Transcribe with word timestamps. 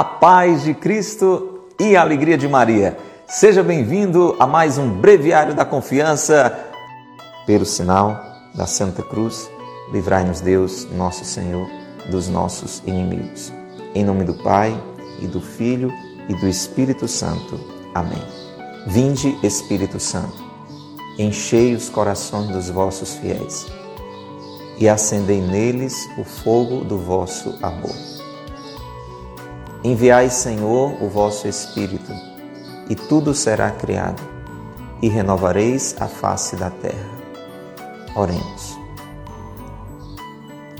a 0.00 0.04
paz 0.04 0.62
de 0.62 0.72
Cristo 0.72 1.66
e 1.78 1.94
a 1.94 2.00
alegria 2.00 2.38
de 2.38 2.48
Maria. 2.48 2.96
Seja 3.28 3.62
bem-vindo 3.62 4.34
a 4.38 4.46
mais 4.46 4.78
um 4.78 4.88
Breviário 4.88 5.54
da 5.54 5.62
Confiança. 5.62 6.58
Pelo 7.46 7.66
sinal 7.66 8.18
da 8.54 8.64
Santa 8.64 9.02
Cruz, 9.02 9.50
livrai-nos 9.92 10.40
Deus, 10.40 10.88
nosso 10.90 11.22
Senhor, 11.26 11.68
dos 12.10 12.30
nossos 12.30 12.82
inimigos. 12.86 13.52
Em 13.94 14.02
nome 14.02 14.24
do 14.24 14.32
Pai, 14.42 14.74
e 15.20 15.26
do 15.26 15.38
Filho, 15.38 15.92
e 16.30 16.34
do 16.34 16.48
Espírito 16.48 17.06
Santo. 17.06 17.60
Amém. 17.94 18.22
Vinde, 18.86 19.38
Espírito 19.42 20.00
Santo, 20.00 20.42
enchei 21.18 21.74
os 21.74 21.90
corações 21.90 22.48
dos 22.48 22.70
vossos 22.70 23.16
fiéis 23.16 23.66
e 24.78 24.88
acendei 24.88 25.42
neles 25.42 26.08
o 26.16 26.24
fogo 26.24 26.84
do 26.86 26.96
vosso 26.96 27.58
amor. 27.60 28.19
Enviai, 29.82 30.28
Senhor, 30.28 31.02
o 31.02 31.08
vosso 31.08 31.48
Espírito, 31.48 32.12
e 32.90 32.94
tudo 32.94 33.32
será 33.32 33.70
criado, 33.70 34.20
e 35.00 35.08
renovareis 35.08 35.96
a 35.98 36.06
face 36.06 36.54
da 36.54 36.68
terra. 36.68 37.08
Oremos. 38.14 38.78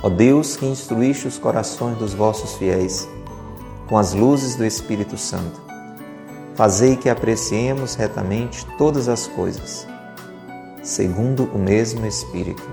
Ó 0.03 0.11
Deus, 0.11 0.55
que 0.55 0.67
instruíste 0.67 1.27
os 1.27 1.39
corações 1.39 1.97
dos 1.97 2.13
vossos 2.13 2.57
fiéis 2.57 3.09
com 3.89 3.97
as 3.97 4.13
luzes 4.13 4.55
do 4.55 4.67
Espírito 4.67 5.17
Santo, 5.17 5.63
fazei 6.55 6.95
que 6.95 7.09
apreciemos 7.09 7.95
retamente 7.95 8.67
todas 8.77 9.09
as 9.09 9.27
coisas, 9.27 9.89
segundo 10.83 11.45
o 11.55 11.59
mesmo 11.59 12.05
Espírito, 12.05 12.69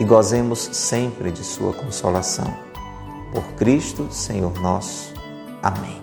e 0.00 0.02
gozemos 0.04 0.70
sempre 0.72 1.30
de 1.30 1.44
Sua 1.44 1.72
consolação 1.72 2.67
por 3.32 3.44
Cristo, 3.54 4.08
Senhor 4.10 4.58
nosso. 4.60 5.12
Amém. 5.62 6.02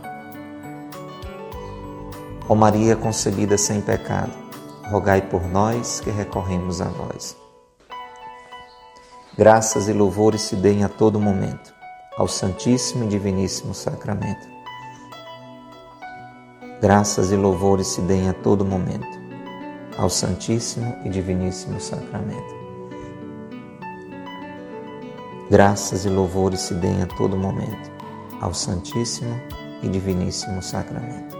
Ó 2.48 2.54
Maria 2.56 2.96
concebida 2.96 3.58
sem 3.58 3.82
pecado, 3.82 4.32
rogai 4.90 5.22
por 5.22 5.48
nós 5.48 6.00
que 6.00 6.12
recorremos 6.12 6.82
a 6.82 6.86
vós. 6.86 7.36
Graças 9.38 9.88
e 9.88 9.94
louvores 9.94 10.42
se 10.42 10.56
deem 10.56 10.84
a 10.84 10.90
todo 10.90 11.20
momento 11.20 11.73
ao 12.17 12.28
Santíssimo 12.28 13.04
e 13.04 13.08
Diviníssimo 13.08 13.73
Sacramento. 13.73 14.48
Graças 16.82 17.32
e 17.32 17.36
louvores 17.36 17.88
se 17.88 18.02
deem 18.02 18.30
a 18.30 18.34
todo 18.34 18.64
momento 18.64 19.08
ao 19.98 20.10
Santíssimo 20.10 20.95
e 21.04 21.10
Diviníssimo 21.10 21.80
Sacramento. 21.80 22.55
Graças 25.50 26.06
e 26.06 26.10
louvores 26.10 26.62
se 26.62 26.74
deem 26.74 27.04
a 27.04 27.06
todo 27.06 27.38
momento 27.38 27.92
ao 28.42 28.54
Santíssimo 28.54 29.40
e 29.84 29.88
Diviníssimo 29.88 30.62
Sacramento. 30.62 31.38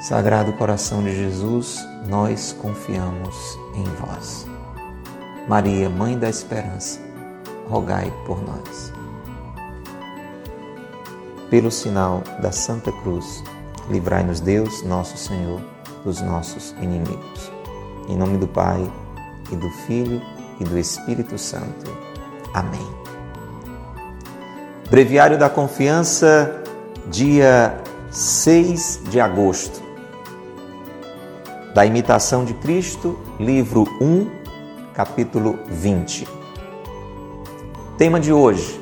Sagrado 0.00 0.52
coração 0.54 1.02
de 1.02 1.14
Jesus, 1.14 1.86
nós 2.08 2.56
confiamos 2.60 3.58
em 3.74 3.84
vós. 3.84 4.46
Maria, 5.46 5.90
Mãe 5.90 6.18
da 6.18 6.28
Esperança, 6.28 7.00
rogai 7.68 8.10
por 8.26 8.42
nós. 8.42 8.92
Pelo 11.50 11.70
sinal 11.70 12.22
da 12.40 12.50
Santa 12.50 12.90
Cruz, 13.02 13.44
livrai-nos 13.90 14.40
Deus, 14.40 14.82
nosso 14.84 15.18
Senhor, 15.18 15.60
dos 16.02 16.22
nossos 16.22 16.70
inimigos. 16.80 17.52
Em 18.08 18.16
nome 18.16 18.38
do 18.38 18.48
Pai, 18.48 18.90
e 19.52 19.56
do 19.56 19.68
Filho, 19.70 20.20
e 20.60 20.64
do 20.64 20.78
Espírito 20.78 21.38
Santo. 21.38 21.90
Amém. 22.52 22.86
Breviário 24.90 25.38
da 25.38 25.48
Confiança, 25.48 26.62
dia 27.06 27.80
6 28.10 29.02
de 29.08 29.20
agosto. 29.20 29.80
Da 31.74 31.86
Imitação 31.86 32.44
de 32.44 32.54
Cristo, 32.54 33.18
livro 33.38 33.84
1, 34.00 34.28
capítulo 34.92 35.58
20. 35.66 36.26
Tema 37.96 38.18
de 38.18 38.32
hoje: 38.32 38.80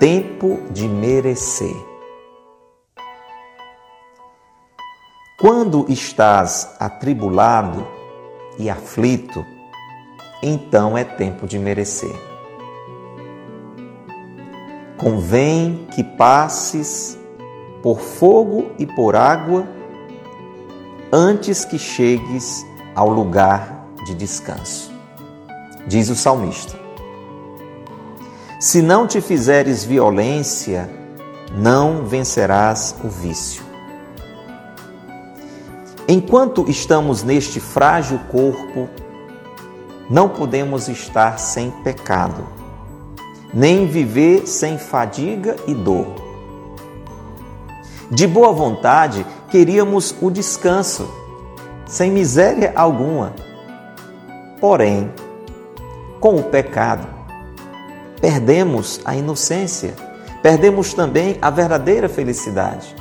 Tempo 0.00 0.60
de 0.70 0.88
merecer. 0.88 1.76
Quando 5.38 5.84
estás 5.90 6.74
atribulado 6.80 7.86
e 8.58 8.70
aflito, 8.70 9.44
então 10.46 10.96
é 10.96 11.04
tempo 11.04 11.46
de 11.46 11.58
merecer. 11.58 12.14
Convém 14.98 15.86
que 15.94 16.04
passes 16.04 17.18
por 17.82 18.00
fogo 18.00 18.70
e 18.78 18.86
por 18.86 19.16
água 19.16 19.66
antes 21.12 21.64
que 21.64 21.78
chegues 21.78 22.64
ao 22.94 23.08
lugar 23.08 23.86
de 24.04 24.14
descanso. 24.14 24.92
Diz 25.86 26.10
o 26.10 26.14
salmista: 26.14 26.78
Se 28.60 28.82
não 28.82 29.06
te 29.06 29.20
fizeres 29.20 29.84
violência, 29.84 30.90
não 31.56 32.04
vencerás 32.04 32.94
o 33.02 33.08
vício. 33.08 33.64
Enquanto 36.06 36.68
estamos 36.68 37.22
neste 37.22 37.60
frágil 37.60 38.18
corpo, 38.30 38.88
não 40.08 40.28
podemos 40.28 40.88
estar 40.88 41.38
sem 41.38 41.70
pecado, 41.70 42.46
nem 43.52 43.86
viver 43.86 44.46
sem 44.46 44.78
fadiga 44.78 45.56
e 45.66 45.74
dor. 45.74 46.06
De 48.10 48.26
boa 48.26 48.52
vontade, 48.52 49.26
queríamos 49.50 50.14
o 50.20 50.30
descanso, 50.30 51.08
sem 51.86 52.10
miséria 52.10 52.72
alguma. 52.76 53.32
Porém, 54.60 55.10
com 56.20 56.36
o 56.36 56.44
pecado, 56.44 57.06
perdemos 58.20 59.00
a 59.04 59.14
inocência, 59.16 59.94
perdemos 60.42 60.92
também 60.92 61.38
a 61.40 61.50
verdadeira 61.50 62.08
felicidade. 62.08 62.94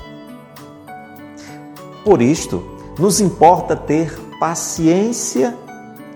Por 2.04 2.22
isto, 2.22 2.64
nos 2.98 3.20
importa 3.22 3.76
ter 3.76 4.14
paciência 4.40 5.58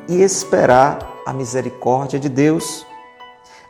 e 0.07 0.21
esperar 0.21 0.99
a 1.25 1.33
misericórdia 1.33 2.19
de 2.19 2.29
Deus, 2.29 2.85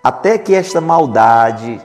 até 0.04 0.38
que 0.38 0.54
esta 0.54 0.80
maldade 0.80 1.82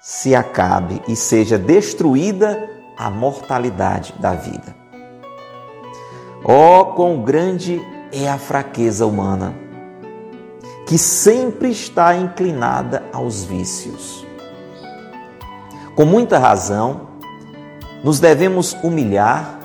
se 0.00 0.34
acabe 0.34 1.00
e 1.06 1.14
seja 1.14 1.56
destruída 1.56 2.68
a 2.96 3.08
mortalidade 3.08 4.14
da 4.18 4.32
vida. 4.34 4.74
Oh, 6.42 6.86
quão 6.96 7.22
grande 7.22 7.80
é 8.12 8.28
a 8.28 8.38
fraqueza 8.38 9.06
humana, 9.06 9.54
que 10.86 10.98
sempre 10.98 11.70
está 11.70 12.16
inclinada 12.16 13.04
aos 13.12 13.44
vícios. 13.44 14.26
Com 15.94 16.04
muita 16.04 16.38
razão, 16.38 17.08
nos 18.02 18.18
devemos 18.18 18.72
humilhar 18.82 19.60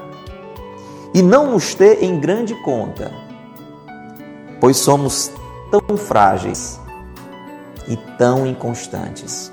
e 1.14 1.22
não 1.22 1.52
nos 1.52 1.74
ter 1.74 2.04
em 2.04 2.20
grande 2.20 2.54
conta 2.56 3.25
pois 4.66 4.78
somos 4.78 5.32
tão 5.70 5.96
frágeis 5.96 6.80
e 7.88 7.96
tão 8.18 8.48
inconstantes. 8.48 9.52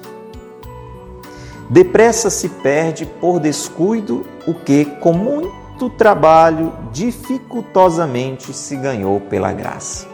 Depressa 1.69 2.31
se 2.31 2.49
perde 2.49 3.05
por 3.05 3.39
descuido 3.39 4.25
o 4.47 4.55
que, 4.55 4.87
com 4.87 5.13
muito 5.13 5.91
trabalho, 5.91 6.73
dificultosamente 6.93 8.55
se 8.55 8.75
ganhou 8.75 9.21
pela 9.21 9.53
graça. 9.53 10.09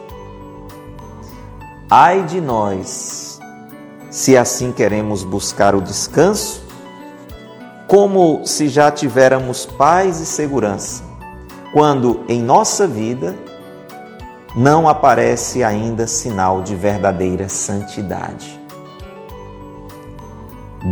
Ai 1.89 2.25
de 2.25 2.41
nós, 2.41 3.39
se 4.11 4.37
assim 4.37 4.73
queremos 4.73 5.23
buscar 5.23 5.77
o 5.77 5.81
descanso, 5.81 6.61
como 7.87 8.45
se 8.45 8.67
já 8.67 8.91
tivéssemos 8.91 9.65
paz 9.65 10.19
e 10.19 10.27
segurança, 10.27 11.05
quando 11.73 12.25
em 12.29 12.43
nossa 12.43 12.85
vida 12.85 13.47
não 14.57 14.89
aparece 14.89 15.63
ainda 15.63 16.07
sinal 16.07 16.63
de 16.63 16.75
verdadeira 16.75 17.49
santidade. 17.49 18.59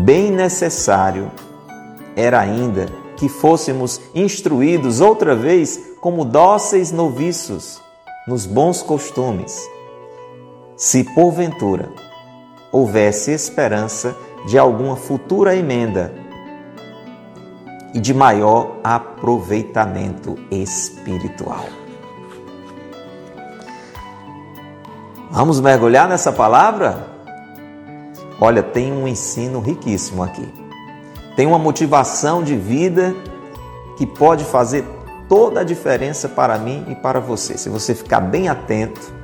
Bem 0.04 0.30
necessário 0.30 1.30
era 2.14 2.40
ainda 2.40 2.86
que 3.16 3.28
fôssemos 3.28 4.00
instruídos 4.14 5.00
outra 5.00 5.34
vez 5.34 5.80
como 6.00 6.24
dóceis 6.24 6.92
noviços 6.92 7.80
nos 8.26 8.44
bons 8.44 8.82
costumes, 8.82 9.68
se 10.76 11.04
porventura 11.14 11.88
houvesse 12.72 13.30
esperança 13.30 14.14
de 14.46 14.58
alguma 14.58 14.96
futura 14.96 15.56
emenda 15.56 16.12
e 17.94 18.00
de 18.00 18.12
maior 18.12 18.76
aproveitamento 18.84 20.36
espiritual. 20.50 21.85
Vamos 25.30 25.60
mergulhar 25.60 26.08
nessa 26.08 26.32
palavra? 26.32 27.16
olha, 28.40 28.62
tem 28.62 28.92
um 28.92 29.08
ensino 29.08 29.60
riquíssimo 29.60 30.22
aqui. 30.22 30.46
Tem 31.34 31.46
uma 31.46 31.58
motivação 31.58 32.42
de 32.42 32.56
vida 32.56 33.14
que 33.96 34.06
pode 34.06 34.44
fazer 34.44 34.84
toda 35.28 35.60
a 35.60 35.64
diferença 35.64 36.28
para 36.28 36.58
mim 36.58 36.84
e 36.88 36.94
para 36.94 37.20
você. 37.20 37.58
Se 37.58 37.68
você 37.68 37.94
ficar 37.94 38.20
bem 38.20 38.48
atento, 38.48 39.14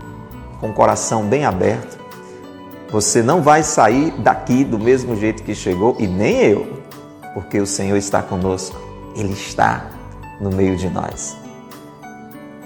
com 0.60 0.70
o 0.70 0.72
coração 0.72 1.24
bem 1.24 1.44
aberto, 1.44 1.98
você 2.90 3.22
não 3.22 3.42
vai 3.42 3.62
sair 3.62 4.12
daqui 4.18 4.64
do 4.64 4.78
mesmo 4.78 5.16
jeito 5.16 5.42
que 5.42 5.54
chegou 5.54 5.96
e 5.98 6.06
nem 6.06 6.42
eu, 6.42 6.82
porque 7.34 7.60
o 7.60 7.66
Senhor 7.66 7.96
está 7.96 8.22
conosco. 8.22 8.76
Ele 9.14 9.32
está 9.32 9.90
no 10.40 10.50
meio 10.50 10.76
de 10.76 10.88
nós. 10.88 11.41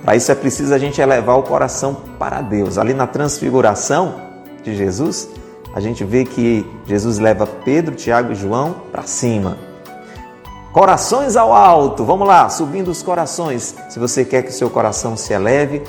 Para 0.07 0.15
isso 0.15 0.31
é 0.31 0.37
preciso 0.37 0.73
a 0.73 0.79
gente 0.79 1.01
elevar 1.01 1.37
o 1.37 1.43
coração 1.43 1.97
para 2.17 2.41
Deus. 2.41 2.79
Ali 2.79 2.95
na 2.95 3.09
transfiguração 3.09 4.15
de 4.63 4.73
Jesus, 4.73 5.29
a 5.75 5.81
gente 5.81 6.05
vê 6.05 6.25
que 6.25 6.65
Jesus 6.87 7.19
leva 7.19 7.45
Pedro, 7.45 7.97
Tiago 7.97 8.31
e 8.31 8.37
João 8.37 8.77
para 8.93 9.03
cima. 9.03 9.59
Corações 10.73 11.35
ao 11.35 11.53
alto, 11.53 12.05
vamos 12.05 12.29
lá, 12.29 12.49
subindo 12.49 12.87
os 12.89 13.03
corações. 13.03 13.75
Se 13.89 13.99
você 13.99 14.25
quer 14.25 14.43
que 14.43 14.51
o 14.51 14.53
seu 14.53 14.71
coração 14.71 15.17
se 15.17 15.33
eleve, 15.33 15.83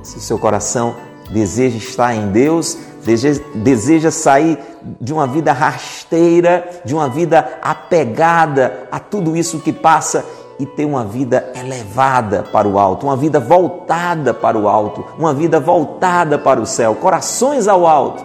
se 0.00 0.18
o 0.18 0.20
seu 0.20 0.38
coração 0.38 0.94
deseja 1.30 1.76
estar 1.76 2.14
em 2.14 2.28
Deus, 2.28 2.78
deseja, 3.04 3.42
deseja 3.52 4.12
sair 4.12 4.60
de 5.00 5.12
uma 5.12 5.26
vida 5.26 5.52
rasteira, 5.52 6.82
de 6.84 6.94
uma 6.94 7.08
vida 7.08 7.58
apegada 7.60 8.86
a 8.92 9.00
tudo 9.00 9.36
isso 9.36 9.58
que 9.58 9.72
passa 9.72 10.24
e 10.58 10.64
ter 10.64 10.84
uma 10.84 11.04
vida 11.04 11.52
elevada 11.54 12.42
para 12.42 12.66
o 12.66 12.78
alto, 12.78 13.06
uma 13.06 13.16
vida 13.16 13.38
voltada 13.38 14.32
para 14.32 14.58
o 14.58 14.68
alto, 14.68 15.04
uma 15.18 15.34
vida 15.34 15.60
voltada 15.60 16.38
para 16.38 16.60
o 16.60 16.66
céu, 16.66 16.94
corações 16.94 17.68
ao 17.68 17.86
alto. 17.86 18.24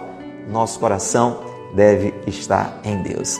Nosso 0.50 0.78
coração 0.80 1.38
deve 1.74 2.14
estar 2.26 2.80
em 2.84 3.02
Deus. 3.02 3.38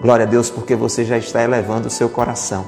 Glória 0.00 0.26
a 0.26 0.28
Deus, 0.28 0.50
porque 0.50 0.74
você 0.74 1.04
já 1.04 1.16
está 1.16 1.42
elevando 1.42 1.88
o 1.88 1.90
seu 1.90 2.08
coração. 2.08 2.64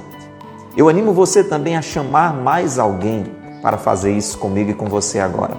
Eu 0.76 0.88
animo 0.88 1.12
você 1.12 1.42
também 1.42 1.76
a 1.76 1.82
chamar 1.82 2.34
mais 2.34 2.78
alguém 2.78 3.24
para 3.62 3.78
fazer 3.78 4.12
isso 4.12 4.38
comigo 4.38 4.70
e 4.70 4.74
com 4.74 4.86
você 4.86 5.18
agora. 5.18 5.56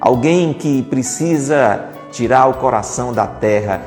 Alguém 0.00 0.52
que 0.52 0.82
precisa 0.82 1.90
tirar 2.10 2.46
o 2.46 2.54
coração 2.54 3.12
da 3.12 3.26
terra 3.26 3.82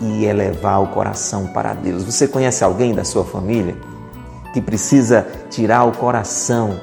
e 0.00 0.24
elevar 0.24 0.82
o 0.82 0.88
coração 0.88 1.46
para 1.48 1.72
Deus. 1.72 2.04
Você 2.04 2.28
conhece 2.28 2.62
alguém 2.64 2.94
da 2.94 3.04
sua 3.04 3.24
família 3.24 3.76
que 4.56 4.60
precisa 4.62 5.26
tirar 5.50 5.84
o 5.84 5.92
coração 5.92 6.80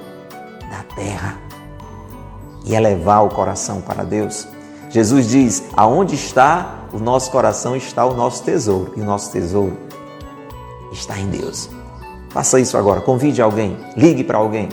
da 0.70 0.84
terra 0.96 1.40
e 2.64 2.76
elevar 2.76 3.26
o 3.26 3.30
coração 3.30 3.82
para 3.82 4.04
Deus? 4.04 4.48
Jesus 4.92 5.28
diz: 5.28 5.64
Aonde 5.76 6.14
está 6.14 6.82
o 6.94 7.00
nosso 7.00 7.32
coração, 7.32 7.76
está 7.76 8.06
o 8.06 8.14
nosso 8.14 8.44
tesouro. 8.44 8.94
E 8.96 9.02
o 9.02 9.04
nosso 9.04 9.32
tesouro 9.32 9.76
está 10.92 11.18
em 11.18 11.28
Deus. 11.30 11.68
Faça 12.30 12.60
isso 12.60 12.78
agora. 12.78 13.02
Convide 13.02 13.42
alguém, 13.42 13.76
ligue 13.98 14.24
para 14.24 14.38
alguém. 14.38 14.70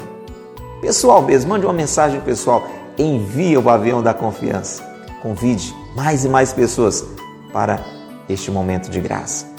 Pessoal 0.82 1.23
mesmo, 1.23 1.49
mande 1.49 1.64
uma 1.64 1.73
mensagem 1.73 2.20
pessoal. 2.20 2.62
Envie 2.99 3.56
o 3.56 3.70
avião 3.70 4.03
da 4.03 4.12
confiança. 4.12 4.82
Convide 5.23 5.75
mais 5.96 6.26
e 6.26 6.29
mais 6.29 6.53
pessoas 6.53 7.03
para 7.50 7.82
este 8.29 8.50
momento 8.50 8.91
de 8.91 9.00
graça. 9.00 9.50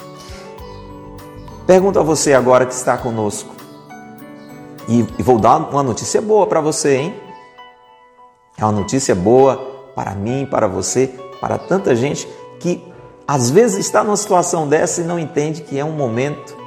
Pergunto 1.71 1.99
a 1.99 2.03
você 2.03 2.33
agora 2.33 2.65
que 2.65 2.73
está 2.73 2.97
conosco. 2.97 3.55
E 4.89 5.03
vou 5.23 5.39
dar 5.39 5.55
uma 5.55 5.81
notícia 5.81 6.21
boa 6.21 6.45
para 6.45 6.59
você, 6.59 6.97
hein? 6.97 7.15
É 8.57 8.65
uma 8.65 8.73
notícia 8.73 9.15
boa 9.15 9.55
para 9.95 10.13
mim, 10.13 10.45
para 10.51 10.67
você, 10.67 11.07
para 11.39 11.57
tanta 11.57 11.95
gente 11.95 12.27
que 12.59 12.85
às 13.25 13.49
vezes 13.49 13.85
está 13.85 14.03
numa 14.03 14.17
situação 14.17 14.67
dessa 14.67 14.99
e 14.99 15.05
não 15.05 15.17
entende 15.17 15.61
que 15.61 15.79
é 15.79 15.85
um 15.85 15.93
momento 15.93 16.57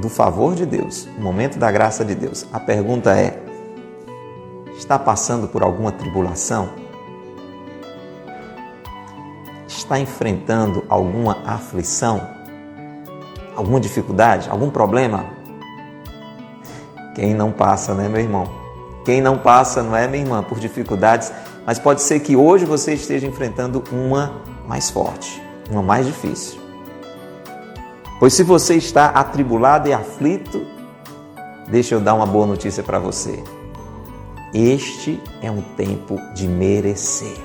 do 0.00 0.08
favor 0.08 0.54
de 0.54 0.64
Deus, 0.64 1.06
um 1.18 1.22
momento 1.22 1.58
da 1.58 1.70
graça 1.70 2.02
de 2.02 2.14
Deus. 2.14 2.46
A 2.50 2.58
pergunta 2.58 3.14
é: 3.14 3.42
está 4.74 4.98
passando 4.98 5.48
por 5.48 5.62
alguma 5.62 5.92
tribulação? 5.92 6.70
está 9.90 9.98
enfrentando 9.98 10.84
alguma 10.88 11.38
aflição, 11.44 12.20
alguma 13.56 13.80
dificuldade, 13.80 14.48
algum 14.50 14.70
problema? 14.70 15.24
Quem 17.14 17.34
não 17.34 17.52
passa, 17.52 17.94
né, 17.94 18.08
meu 18.08 18.20
irmão? 18.20 18.48
Quem 19.04 19.20
não 19.20 19.38
passa, 19.38 19.82
não 19.82 19.96
é, 19.96 20.06
minha 20.06 20.22
irmã, 20.22 20.42
por 20.42 20.58
dificuldades, 20.58 21.32
mas 21.66 21.78
pode 21.78 22.02
ser 22.02 22.20
que 22.20 22.36
hoje 22.36 22.64
você 22.64 22.94
esteja 22.94 23.26
enfrentando 23.26 23.82
uma 23.90 24.42
mais 24.66 24.90
forte, 24.90 25.42
uma 25.70 25.82
mais 25.82 26.06
difícil. 26.06 26.60
Pois 28.18 28.34
se 28.34 28.42
você 28.42 28.74
está 28.74 29.06
atribulado 29.06 29.88
e 29.88 29.92
aflito, 29.92 30.66
deixa 31.68 31.94
eu 31.94 32.00
dar 32.00 32.14
uma 32.14 32.26
boa 32.26 32.46
notícia 32.46 32.82
para 32.82 32.98
você. 32.98 33.42
Este 34.52 35.22
é 35.40 35.50
um 35.50 35.62
tempo 35.76 36.16
de 36.34 36.46
merecer. 36.46 37.36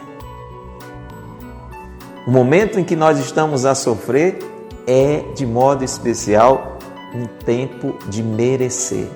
O 2.27 2.31
momento 2.31 2.79
em 2.79 2.83
que 2.83 2.95
nós 2.95 3.19
estamos 3.19 3.65
a 3.65 3.75
sofrer 3.75 4.39
é, 4.87 5.23
de 5.33 5.45
modo 5.45 5.83
especial, 5.83 6.77
um 7.13 7.25
tempo 7.45 7.95
de 8.07 8.21
merecer. 8.21 9.07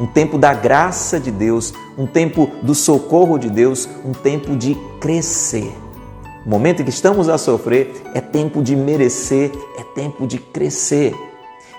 Um 0.00 0.06
tempo 0.06 0.38
da 0.38 0.54
graça 0.54 1.18
de 1.18 1.30
Deus, 1.30 1.74
um 1.96 2.06
tempo 2.06 2.48
do 2.62 2.74
socorro 2.74 3.38
de 3.38 3.50
Deus, 3.50 3.88
um 4.04 4.12
tempo 4.12 4.56
de 4.56 4.76
crescer. 5.00 5.72
O 6.46 6.48
momento 6.48 6.80
em 6.80 6.84
que 6.84 6.90
estamos 6.90 7.28
a 7.28 7.36
sofrer 7.36 8.02
é 8.14 8.20
tempo 8.20 8.62
de 8.62 8.76
merecer, 8.76 9.50
é 9.78 9.82
tempo 9.94 10.26
de 10.26 10.38
crescer. 10.38 11.14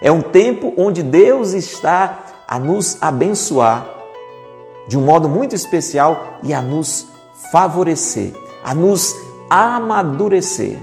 É 0.01 0.11
um 0.11 0.21
tempo 0.21 0.73
onde 0.77 1.01
Deus 1.01 1.53
está 1.53 2.25
a 2.47 2.59
nos 2.59 2.97
abençoar 3.01 3.87
de 4.87 4.97
um 4.97 5.01
modo 5.01 5.29
muito 5.29 5.55
especial 5.55 6.39
e 6.41 6.53
a 6.53 6.61
nos 6.61 7.07
favorecer, 7.51 8.33
a 8.63 8.73
nos 8.73 9.15
amadurecer. 9.49 10.77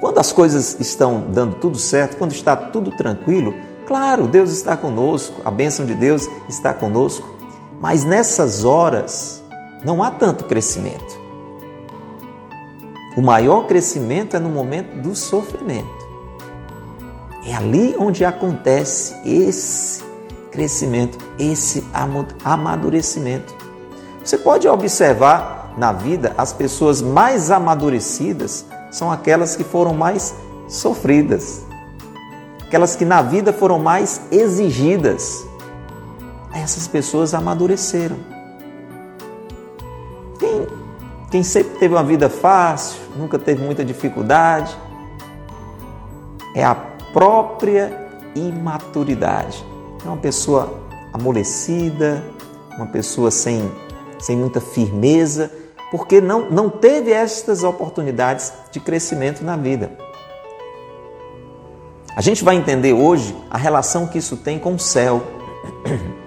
Quando 0.00 0.18
as 0.18 0.32
coisas 0.32 0.78
estão 0.78 1.24
dando 1.30 1.56
tudo 1.56 1.78
certo, 1.78 2.16
quando 2.16 2.32
está 2.32 2.54
tudo 2.54 2.90
tranquilo, 2.90 3.54
claro, 3.86 4.26
Deus 4.26 4.50
está 4.50 4.76
conosco, 4.76 5.40
a 5.44 5.50
bênção 5.50 5.86
de 5.86 5.94
Deus 5.94 6.28
está 6.48 6.74
conosco, 6.74 7.26
mas 7.80 8.04
nessas 8.04 8.64
horas 8.64 9.42
não 9.84 10.02
há 10.02 10.10
tanto 10.10 10.44
crescimento. 10.44 11.18
O 13.16 13.22
maior 13.22 13.66
crescimento 13.66 14.36
é 14.36 14.38
no 14.38 14.50
momento 14.50 15.00
do 15.00 15.14
sofrimento. 15.14 16.06
É 17.46 17.54
ali 17.54 17.96
onde 17.98 18.24
acontece 18.24 19.14
esse 19.24 20.04
crescimento, 20.50 21.16
esse 21.38 21.86
amadurecimento. 22.44 23.54
Você 24.22 24.36
pode 24.36 24.68
observar 24.68 25.72
na 25.78 25.92
vida, 25.92 26.34
as 26.36 26.52
pessoas 26.52 27.00
mais 27.00 27.50
amadurecidas 27.50 28.64
são 28.96 29.12
aquelas 29.12 29.54
que 29.54 29.62
foram 29.62 29.92
mais 29.92 30.34
sofridas, 30.66 31.66
aquelas 32.62 32.96
que 32.96 33.04
na 33.04 33.20
vida 33.20 33.52
foram 33.52 33.78
mais 33.78 34.22
exigidas. 34.32 35.46
Essas 36.54 36.88
pessoas 36.88 37.34
amadureceram. 37.34 38.16
Quem, 40.38 40.66
quem 41.30 41.42
sempre 41.42 41.78
teve 41.78 41.94
uma 41.94 42.02
vida 42.02 42.30
fácil, 42.30 42.98
nunca 43.14 43.38
teve 43.38 43.62
muita 43.62 43.84
dificuldade, 43.84 44.74
é 46.54 46.64
a 46.64 46.74
própria 46.74 48.08
imaturidade. 48.34 49.62
É 50.02 50.08
uma 50.08 50.16
pessoa 50.16 50.72
amolecida, 51.12 52.24
uma 52.78 52.86
pessoa 52.86 53.30
sem, 53.30 53.70
sem 54.18 54.38
muita 54.38 54.58
firmeza 54.58 55.50
porque 55.90 56.20
não, 56.20 56.50
não 56.50 56.68
teve 56.68 57.12
estas 57.12 57.62
oportunidades 57.62 58.52
de 58.70 58.80
crescimento 58.80 59.44
na 59.44 59.56
vida. 59.56 59.90
A 62.16 62.20
gente 62.22 62.42
vai 62.42 62.56
entender 62.56 62.92
hoje 62.94 63.36
a 63.50 63.58
relação 63.58 64.06
que 64.06 64.18
isso 64.18 64.38
tem 64.38 64.58
com 64.58 64.74
o 64.74 64.78
céu. 64.78 65.22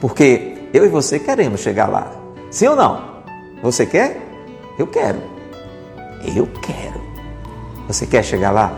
Porque 0.00 0.68
eu 0.72 0.84
e 0.84 0.88
você 0.88 1.18
queremos 1.18 1.60
chegar 1.60 1.88
lá. 1.88 2.12
Sim 2.50 2.68
ou 2.68 2.76
não? 2.76 3.22
Você 3.62 3.84
quer? 3.84 4.20
Eu 4.78 4.86
quero. 4.86 5.20
Eu 6.36 6.46
quero. 6.62 7.02
Você 7.88 8.06
quer 8.06 8.22
chegar 8.22 8.52
lá? 8.52 8.72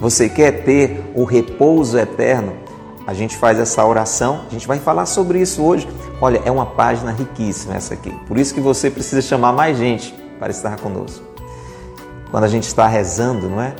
Você 0.00 0.28
quer 0.28 0.64
ter 0.64 1.04
o 1.14 1.24
repouso 1.24 1.98
eterno? 1.98 2.54
A 3.06 3.14
gente 3.14 3.36
faz 3.36 3.58
essa 3.60 3.84
oração, 3.86 4.40
a 4.48 4.50
gente 4.50 4.66
vai 4.66 4.80
falar 4.80 5.06
sobre 5.06 5.40
isso 5.40 5.62
hoje. 5.62 5.88
Olha, 6.20 6.42
é 6.44 6.50
uma 6.50 6.66
página 6.66 7.12
riquíssima 7.12 7.76
essa 7.76 7.94
aqui. 7.94 8.10
Por 8.26 8.36
isso 8.36 8.52
que 8.52 8.60
você 8.60 8.90
precisa 8.90 9.22
chamar 9.22 9.52
mais 9.52 9.78
gente 9.78 10.12
para 10.40 10.50
estar 10.50 10.76
conosco. 10.78 11.24
Quando 12.32 12.42
a 12.42 12.48
gente 12.48 12.64
está 12.64 12.88
rezando, 12.88 13.48
não 13.48 13.62
é? 13.62 13.76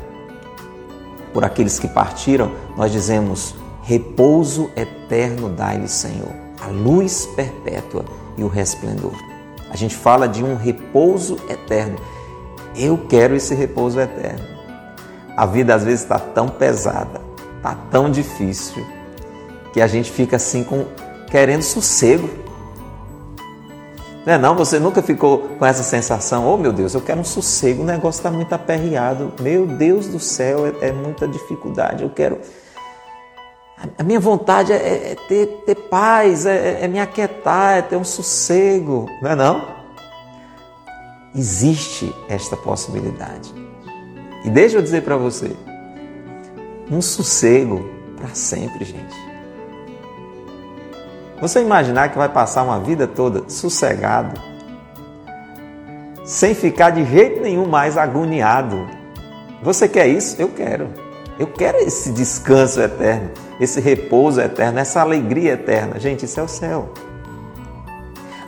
Por 1.33 1.45
aqueles 1.45 1.79
que 1.79 1.89
partiram, 1.89 2.53
nós 2.77 2.93
dizemos: 2.93 3.55
repouso 3.83 4.71
eterno 4.77 5.49
dai-lhe, 5.49 5.89
Senhor, 5.89 6.33
a 6.63 6.69
luz 6.69 7.27
perpétua 7.35 8.05
e 8.37 8.45
o 8.45 8.49
resplendor. 8.49 9.15
A 9.69 9.77
gente 9.77 9.97
fala 9.97 10.29
de 10.29 10.45
um 10.45 10.55
repouso 10.55 11.37
eterno. 11.51 11.99
Eu 12.77 12.97
quero 13.09 13.35
esse 13.35 13.55
repouso 13.57 13.99
eterno. 13.99 14.45
A 15.37 15.45
vida 15.47 15.75
às 15.75 15.83
vezes 15.83 16.03
está 16.03 16.19
tão 16.19 16.49
pesada, 16.49 17.21
está 17.59 17.75
tão 17.91 18.11
difícil, 18.11 18.87
que 19.77 19.83
a 19.83 19.87
gente 19.87 20.11
fica 20.11 20.37
assim 20.37 20.65
com 20.65 20.87
querendo 21.31 21.61
sossego. 21.61 22.31
Não 24.25 24.33
é 24.33 24.39
não? 24.39 24.57
Você 24.57 24.79
nunca 24.79 25.03
ficou 25.03 25.51
com 25.59 25.67
essa 25.67 25.83
sensação, 25.83 26.49
oh 26.51 26.57
meu 26.57 26.73
Deus, 26.73 26.95
eu 26.95 27.03
quero 27.03 27.21
um 27.21 27.25
sossego, 27.25 27.83
o 27.83 27.85
negócio 27.85 28.21
está 28.21 28.31
muito 28.31 28.55
aperreado, 28.55 29.35
meu 29.39 29.67
Deus 29.67 30.09
do 30.09 30.19
céu, 30.19 30.67
é, 30.67 30.89
é 30.89 30.93
muita 30.93 31.29
dificuldade, 31.29 32.03
eu 32.03 32.09
quero... 32.09 32.41
A 33.99 34.03
minha 34.03 34.19
vontade 34.19 34.73
é, 34.73 35.13
é 35.13 35.17
ter, 35.29 35.47
ter, 35.67 35.75
paz, 35.75 36.47
é, 36.47 36.83
é 36.83 36.89
me 36.89 36.99
aquietar, 36.99 37.77
é 37.77 37.83
ter 37.83 37.97
um 37.97 38.05
sossego, 38.05 39.07
não 39.21 39.31
é 39.31 39.37
não? 39.37 39.77
Existe 41.35 42.15
esta 42.31 42.57
possibilidade. 42.57 43.53
E 44.43 44.49
deixa 44.49 44.79
eu 44.79 44.83
dizer 44.83 45.03
para 45.03 45.19
você, 45.19 45.55
um 46.91 47.03
sossego 47.03 47.87
para 48.17 48.35
sempre, 48.35 48.83
gente. 48.83 49.26
Você 51.41 51.61
imaginar 51.61 52.09
que 52.09 52.17
vai 52.17 52.29
passar 52.29 52.63
uma 52.63 52.81
vida 52.81 53.07
toda 53.07 53.49
sossegado, 53.49 54.41
sem 56.25 56.55
ficar 56.55 56.91
de 56.91 57.05
jeito 57.05 57.43
nenhum 57.43 57.67
mais 57.67 57.99
agoniado. 57.99 58.87
Você 59.63 59.87
quer 59.89 60.09
isso? 60.09 60.41
Eu 60.41 60.49
quero. 60.49 60.89
Eu 61.39 61.47
quero 61.47 61.77
esse 61.79 62.11
descanso 62.11 62.81
eterno, 62.81 63.31
esse 63.61 63.81
repouso 63.81 64.41
eterno, 64.41 64.79
essa 64.79 65.03
alegria 65.03 65.53
eterna. 65.53 66.01
Gente, 66.01 66.25
isso 66.25 66.41
é 66.41 66.43
o 66.43 66.49
céu. 66.49 66.89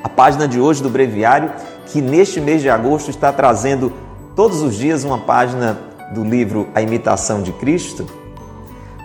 A 0.03 0.09
página 0.09 0.49
de 0.49 0.59
hoje 0.59 0.83
do 0.83 0.89
Breviário, 0.89 1.53
que 1.87 2.01
neste 2.01 2.41
mês 2.41 2.63
de 2.63 2.71
agosto 2.71 3.11
está 3.11 3.31
trazendo 3.31 3.93
todos 4.35 4.63
os 4.63 4.75
dias 4.75 5.05
uma 5.05 5.19
página 5.19 5.79
do 6.15 6.25
livro 6.25 6.69
A 6.75 6.81
Imitação 6.81 7.43
de 7.43 7.53
Cristo, 7.53 8.07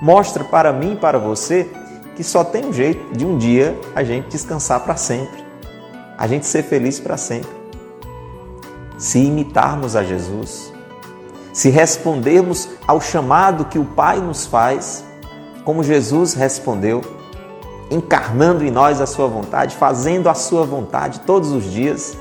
mostra 0.01 0.45
para 0.45 0.71
mim 0.71 0.93
e 0.93 0.95
para 0.97 1.19
você 1.19 1.69
que 2.15 2.23
só 2.23 2.43
tem 2.43 2.65
um 2.65 2.73
jeito 2.73 3.15
de 3.15 3.25
um 3.25 3.37
dia 3.37 3.79
a 3.95 4.03
gente 4.03 4.29
descansar 4.29 4.79
para 4.81 4.95
sempre, 4.95 5.43
a 6.17 6.27
gente 6.27 6.45
ser 6.45 6.63
feliz 6.63 6.99
para 6.99 7.17
sempre. 7.17 7.49
Se 8.97 9.19
imitarmos 9.19 9.95
a 9.95 10.03
Jesus, 10.03 10.71
se 11.51 11.69
respondermos 11.69 12.69
ao 12.87 13.01
chamado 13.01 13.65
que 13.65 13.77
o 13.77 13.85
Pai 13.85 14.19
nos 14.19 14.45
faz, 14.45 15.03
como 15.63 15.83
Jesus 15.83 16.33
respondeu, 16.33 17.01
encarnando 17.89 18.63
em 18.63 18.71
nós 18.71 19.01
a 19.01 19.05
sua 19.05 19.27
vontade, 19.27 19.75
fazendo 19.75 20.29
a 20.29 20.33
sua 20.33 20.65
vontade 20.65 21.21
todos 21.21 21.51
os 21.51 21.63
dias, 21.65 22.17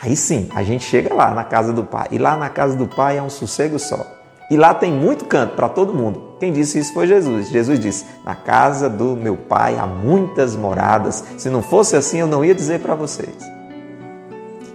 aí 0.00 0.16
sim 0.16 0.48
a 0.54 0.62
gente 0.62 0.84
chega 0.84 1.14
lá 1.14 1.30
na 1.32 1.44
casa 1.44 1.72
do 1.72 1.84
Pai. 1.84 2.08
E 2.10 2.18
lá 2.18 2.36
na 2.36 2.48
casa 2.48 2.76
do 2.76 2.86
Pai 2.86 3.18
é 3.18 3.22
um 3.22 3.30
sossego 3.30 3.78
só. 3.78 4.04
E 4.50 4.56
lá 4.56 4.74
tem 4.74 4.92
muito 4.92 5.24
canto 5.24 5.54
para 5.54 5.68
todo 5.68 5.94
mundo. 5.94 6.31
Quem 6.42 6.52
disse 6.52 6.80
isso 6.80 6.92
foi 6.92 7.06
Jesus. 7.06 7.50
Jesus 7.50 7.78
disse: 7.78 8.04
Na 8.24 8.34
casa 8.34 8.90
do 8.90 9.14
meu 9.14 9.36
pai 9.36 9.78
há 9.78 9.86
muitas 9.86 10.56
moradas. 10.56 11.22
Se 11.38 11.48
não 11.48 11.62
fosse 11.62 11.94
assim, 11.94 12.18
eu 12.18 12.26
não 12.26 12.44
ia 12.44 12.52
dizer 12.52 12.80
para 12.80 12.96
vocês. 12.96 13.36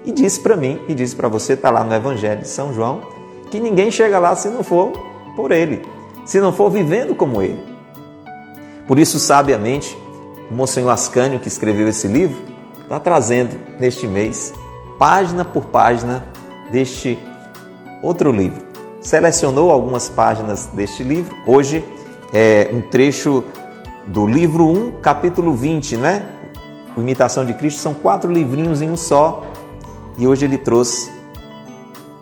E 0.06 0.14
disse 0.14 0.40
para 0.40 0.56
mim, 0.56 0.80
e 0.88 0.96
disse 0.96 1.14
para 1.14 1.28
você, 1.28 1.52
está 1.52 1.70
lá 1.70 1.84
no 1.84 1.94
Evangelho 1.94 2.40
de 2.40 2.48
São 2.48 2.74
João, 2.74 3.02
que 3.52 3.60
ninguém 3.60 3.92
chega 3.92 4.18
lá 4.18 4.34
se 4.34 4.48
não 4.48 4.64
for 4.64 4.94
por 5.36 5.52
ele, 5.52 5.82
se 6.26 6.40
não 6.40 6.54
for 6.54 6.70
vivendo 6.70 7.14
como 7.14 7.42
ele. 7.42 7.62
Por 8.88 8.98
isso, 8.98 9.20
sabiamente, 9.20 9.94
o 10.50 10.54
Monsenhor 10.54 10.90
Ascânio, 10.90 11.38
que 11.38 11.50
escreveu 11.50 11.90
esse 11.90 12.08
livro, 12.08 12.38
está 12.82 12.98
trazendo 12.98 13.60
neste 13.78 14.08
mês, 14.08 14.54
página 14.98 15.44
por 15.44 15.66
página, 15.66 16.26
deste 16.72 17.20
outro 18.02 18.32
livro 18.32 18.67
selecionou 19.08 19.72
algumas 19.72 20.10
páginas 20.10 20.66
deste 20.66 21.02
livro. 21.02 21.34
Hoje 21.46 21.82
é 22.34 22.70
um 22.74 22.82
trecho 22.82 23.42
do 24.06 24.28
livro 24.28 24.68
1, 24.68 25.00
capítulo 25.02 25.54
20, 25.54 25.96
né? 25.96 26.26
O 26.94 27.00
Imitação 27.00 27.46
de 27.46 27.54
Cristo 27.54 27.80
são 27.80 27.94
quatro 27.94 28.30
livrinhos 28.30 28.82
em 28.82 28.92
um 28.92 28.98
só. 28.98 29.46
E 30.18 30.28
hoje 30.28 30.44
ele 30.44 30.58
trouxe 30.58 31.10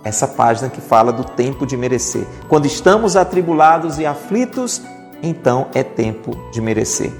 essa 0.04 0.27
página 0.27 0.70
que 0.70 0.80
fala 0.80 1.12
do 1.12 1.24
tempo 1.24 1.65
de 1.65 1.75
merecer. 1.75 2.24
Quando 2.48 2.68
estamos 2.68 3.15
atribulados 3.15 3.98
e 3.98 4.06
aflitos, 4.06 4.84
então 5.24 5.70
é 5.74 5.82
tempo 5.82 6.38
de 6.51 6.62
merecer. 6.62 7.12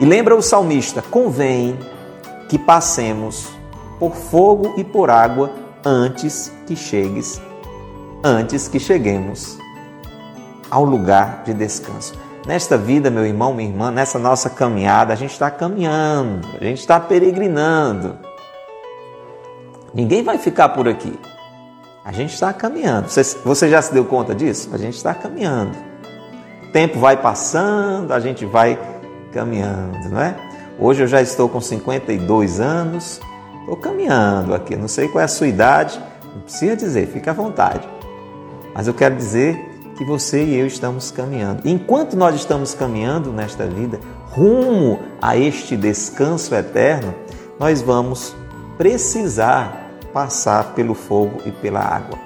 E 0.00 0.06
lembra 0.06 0.34
o 0.34 0.40
salmista: 0.40 1.02
convém 1.02 1.78
que 2.48 2.58
passemos 2.58 3.48
por 3.98 4.14
fogo 4.14 4.72
e 4.78 4.84
por 4.84 5.10
água 5.10 5.52
antes 5.84 6.50
que 6.66 6.74
chegues 6.74 7.38
antes 8.26 8.66
que 8.66 8.80
cheguemos 8.80 9.56
ao 10.68 10.84
lugar 10.84 11.44
de 11.44 11.54
descanso. 11.54 12.12
Nesta 12.44 12.76
vida, 12.76 13.08
meu 13.08 13.24
irmão, 13.24 13.54
minha 13.54 13.68
irmã, 13.68 13.90
nessa 13.90 14.18
nossa 14.18 14.50
caminhada, 14.50 15.12
a 15.12 15.16
gente 15.16 15.30
está 15.30 15.48
caminhando, 15.48 16.46
a 16.60 16.64
gente 16.64 16.80
está 16.80 16.98
peregrinando. 16.98 18.18
Ninguém 19.94 20.24
vai 20.24 20.38
ficar 20.38 20.70
por 20.70 20.88
aqui. 20.88 21.18
A 22.04 22.10
gente 22.12 22.34
está 22.34 22.52
caminhando. 22.52 23.08
Você, 23.08 23.22
você 23.44 23.68
já 23.68 23.80
se 23.80 23.92
deu 23.92 24.04
conta 24.04 24.34
disso? 24.34 24.70
A 24.72 24.78
gente 24.78 24.96
está 24.96 25.14
caminhando. 25.14 25.76
O 26.64 26.72
tempo 26.72 26.98
vai 26.98 27.16
passando, 27.16 28.12
a 28.12 28.18
gente 28.18 28.44
vai 28.44 28.78
caminhando, 29.32 30.08
não 30.10 30.20
é? 30.20 30.36
Hoje 30.78 31.02
eu 31.02 31.06
já 31.06 31.22
estou 31.22 31.48
com 31.48 31.60
52 31.60 32.60
anos, 32.60 33.20
estou 33.60 33.76
caminhando 33.76 34.52
aqui. 34.52 34.76
Não 34.76 34.88
sei 34.88 35.08
qual 35.08 35.22
é 35.22 35.24
a 35.24 35.28
sua 35.28 35.46
idade, 35.46 36.00
não 36.34 36.42
precisa 36.42 36.76
dizer, 36.76 37.06
fique 37.06 37.30
à 37.30 37.32
vontade. 37.32 37.96
Mas 38.76 38.86
eu 38.86 38.92
quero 38.92 39.16
dizer 39.16 39.56
que 39.96 40.04
você 40.04 40.44
e 40.44 40.54
eu 40.54 40.66
estamos 40.66 41.10
caminhando. 41.10 41.62
Enquanto 41.64 42.14
nós 42.14 42.34
estamos 42.34 42.74
caminhando 42.74 43.32
nesta 43.32 43.66
vida, 43.66 43.98
rumo 44.32 45.00
a 45.20 45.34
este 45.34 45.78
descanso 45.78 46.54
eterno, 46.54 47.14
nós 47.58 47.80
vamos 47.80 48.36
precisar 48.76 49.92
passar 50.12 50.74
pelo 50.74 50.92
fogo 50.92 51.40
e 51.46 51.50
pela 51.50 51.80
água. 51.80 52.18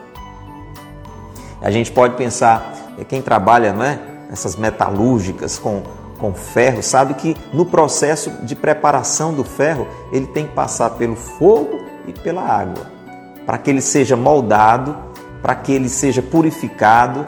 A 1.62 1.70
gente 1.70 1.92
pode 1.92 2.16
pensar, 2.16 2.74
é, 2.98 3.04
quem 3.04 3.22
trabalha 3.22 3.72
não 3.72 3.84
é? 3.84 4.00
essas 4.28 4.56
metalúrgicas 4.56 5.56
com, 5.56 5.84
com 6.18 6.34
ferro, 6.34 6.82
sabe 6.82 7.14
que 7.14 7.36
no 7.52 7.64
processo 7.64 8.28
de 8.42 8.56
preparação 8.56 9.32
do 9.32 9.44
ferro, 9.44 9.86
ele 10.10 10.26
tem 10.26 10.48
que 10.48 10.54
passar 10.54 10.90
pelo 10.90 11.14
fogo 11.14 11.78
e 12.08 12.12
pela 12.12 12.42
água, 12.42 12.90
para 13.46 13.56
que 13.56 13.70
ele 13.70 13.80
seja 13.80 14.16
moldado 14.16 15.09
para 15.42 15.54
que 15.54 15.72
ele 15.72 15.88
seja 15.88 16.22
purificado, 16.22 17.26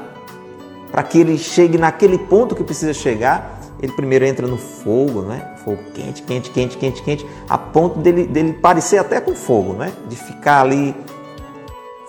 para 0.90 1.02
que 1.02 1.18
ele 1.18 1.38
chegue 1.38 1.78
naquele 1.78 2.18
ponto 2.18 2.54
que 2.54 2.62
precisa 2.62 2.92
chegar, 2.92 3.60
ele 3.80 3.92
primeiro 3.92 4.24
entra 4.24 4.46
no 4.46 4.56
fogo, 4.56 5.22
né? 5.22 5.54
Fogo 5.64 5.78
quente, 5.94 6.22
quente, 6.22 6.50
quente, 6.50 6.76
quente, 6.76 7.02
quente, 7.02 7.26
a 7.48 7.58
ponto 7.58 7.98
dele, 7.98 8.26
dele 8.26 8.52
parecer 8.52 8.98
até 8.98 9.20
com 9.20 9.34
fogo, 9.34 9.72
né? 9.72 9.92
De 10.08 10.14
ficar 10.14 10.60
ali 10.60 10.94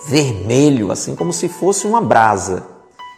vermelho, 0.06 0.92
assim 0.92 1.16
como 1.16 1.32
se 1.32 1.48
fosse 1.48 1.86
uma 1.86 2.00
brasa. 2.00 2.66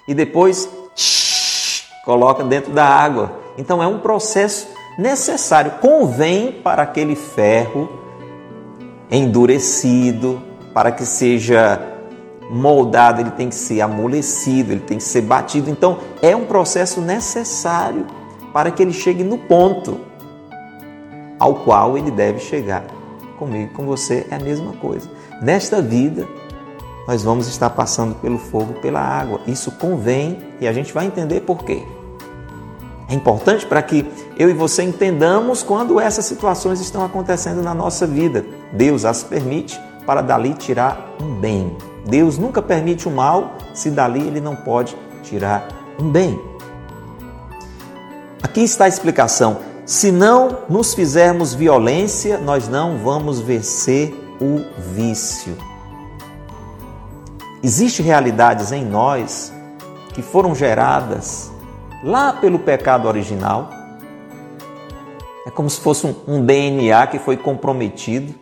E 0.09 0.15
depois 0.15 0.69
shh, 0.95 1.85
coloca 2.05 2.45
dentro 2.45 2.73
da 2.73 2.87
água. 2.87 3.41
Então 3.59 3.83
é 3.83 3.87
um 3.87 3.99
processo 3.99 4.69
necessário, 4.99 5.73
convém 5.81 6.53
para 6.53 6.83
aquele 6.83 7.17
ferro 7.17 7.89
endurecido, 9.11 10.41
para 10.73 10.91
que 10.91 11.05
seja 11.05 11.96
moldado, 12.51 13.21
ele 13.21 13.31
tem 13.31 13.49
que 13.49 13.55
ser 13.55 13.81
amolecido, 13.81 14.73
ele 14.73 14.81
tem 14.81 14.99
que 14.99 15.05
ser 15.05 15.23
batido. 15.23 15.71
Então, 15.71 15.99
é 16.23 16.35
um 16.35 16.45
processo 16.47 17.01
necessário 17.01 18.07
para 18.53 18.71
que 18.71 18.83
ele 18.83 18.93
chegue 18.93 19.25
no 19.25 19.39
ponto 19.39 20.01
ao 21.39 21.57
qual 21.57 21.99
ele 21.99 22.11
deve 22.11 22.39
chegar. 22.41 22.85
Comigo, 23.39 23.75
com 23.75 23.85
você 23.85 24.27
é 24.31 24.37
a 24.37 24.39
mesma 24.39 24.73
coisa. 24.75 25.11
Nesta 25.43 25.83
vida, 25.83 26.27
nós 27.07 27.23
vamos 27.23 27.47
estar 27.47 27.71
passando 27.71 28.15
pelo 28.17 28.39
fogo, 28.39 28.75
pela 28.75 29.01
água. 29.01 29.41
Isso 29.47 29.71
convém 29.73 30.39
e 30.61 30.67
a 30.67 30.73
gente 30.73 30.93
vai 30.93 31.07
entender 31.07 31.41
por 31.41 31.65
quê. 31.65 31.83
É 33.09 33.15
importante 33.15 33.65
para 33.65 33.81
que 33.83 34.05
eu 34.37 34.51
e 34.51 34.53
você 34.53 34.83
entendamos 34.83 35.63
quando 35.63 36.01
essas 36.01 36.25
situações 36.25 36.81
estão 36.81 37.05
acontecendo 37.05 37.63
na 37.63 37.73
nossa 37.73 38.07
vida. 38.07 38.45
Deus 38.73 39.05
as 39.05 39.23
permite 39.23 39.79
para 40.05 40.23
dali 40.23 40.55
tirar 40.55 41.15
um 41.23 41.35
bem. 41.35 41.77
Deus 42.07 42.39
nunca 42.39 42.63
permite 42.63 43.09
o 43.09 43.11
mal 43.11 43.57
se 43.75 43.91
dali 43.91 44.27
ele 44.27 44.41
não 44.41 44.55
pode 44.55 44.97
tirar 45.23 45.69
um 46.01 46.09
bem. 46.09 46.41
Aqui 48.43 48.61
está 48.61 48.85
a 48.85 48.89
explicação. 48.89 49.59
Se 49.85 50.11
não 50.11 50.59
nos 50.69 50.95
fizermos 50.95 51.53
violência, 51.53 52.39
nós 52.39 52.69
não 52.69 52.99
vamos 52.99 53.41
vencer 53.41 54.15
o 54.41 54.65
vício. 54.95 55.57
Existem 57.63 58.05
realidades 58.05 58.73
em 58.73 58.85
nós 58.85 59.53
que 60.15 60.23
foram 60.23 60.55
geradas 60.55 61.51
lá 62.05 62.33
pelo 62.33 62.59
pecado 62.59 63.09
original. 63.09 63.71
É 65.47 65.51
como 65.51 65.69
se 65.69 65.81
fosse 65.81 66.07
um, 66.27 66.45
DNA 66.45 67.07
que 67.09 67.19
foi 67.19 67.37
comprometido 67.37 68.35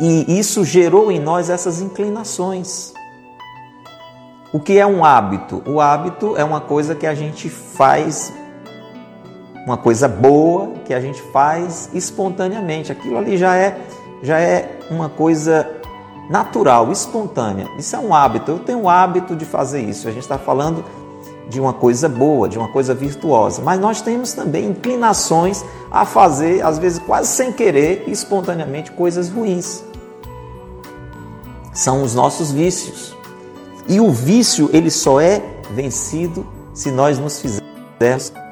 E 0.00 0.38
isso 0.38 0.64
gerou 0.64 1.12
em 1.12 1.20
nós 1.20 1.50
essas 1.50 1.80
inclinações. 1.80 2.92
O 4.52 4.60
que 4.60 4.78
é 4.78 4.86
um 4.86 5.04
hábito? 5.04 5.62
O 5.66 5.80
hábito 5.80 6.36
é 6.36 6.44
uma 6.44 6.60
coisa 6.60 6.94
que 6.94 7.06
a 7.06 7.14
gente 7.14 7.48
faz, 7.48 8.32
uma 9.66 9.76
coisa 9.76 10.06
boa 10.06 10.74
que 10.84 10.92
a 10.92 11.00
gente 11.00 11.22
faz 11.32 11.90
espontaneamente. 11.94 12.92
Aquilo 12.92 13.18
ali 13.18 13.36
já 13.36 13.56
é, 13.56 13.78
já 14.22 14.38
é 14.38 14.78
uma 14.90 15.08
coisa 15.08 15.70
natural, 16.28 16.90
espontânea. 16.92 17.66
Isso 17.78 17.96
é 17.96 17.98
um 17.98 18.14
hábito. 18.14 18.50
Eu 18.50 18.58
tenho 18.58 18.82
o 18.82 18.88
hábito 18.88 19.34
de 19.34 19.44
fazer 19.44 19.82
isso. 19.82 20.08
A 20.08 20.10
gente 20.10 20.22
está 20.22 20.38
falando 20.38 20.84
de 21.48 21.60
uma 21.60 21.72
coisa 21.72 22.08
boa, 22.08 22.48
de 22.48 22.58
uma 22.58 22.68
coisa 22.68 22.94
virtuosa. 22.94 23.62
Mas 23.62 23.80
nós 23.80 24.00
temos 24.00 24.32
também 24.32 24.66
inclinações 24.66 25.64
a 25.90 26.04
fazer, 26.04 26.64
às 26.64 26.78
vezes 26.78 26.98
quase 26.98 27.28
sem 27.28 27.52
querer, 27.52 28.04
espontaneamente, 28.06 28.92
coisas 28.92 29.28
ruins. 29.28 29.82
São 31.72 32.02
os 32.02 32.14
nossos 32.14 32.50
vícios. 32.52 33.16
E 33.88 34.00
o 34.00 34.10
vício, 34.10 34.70
ele 34.72 34.90
só 34.90 35.20
é 35.20 35.42
vencido 35.74 36.46
se 36.72 36.90
nós 36.90 37.18
nos 37.18 37.40
fizermos 37.40 37.62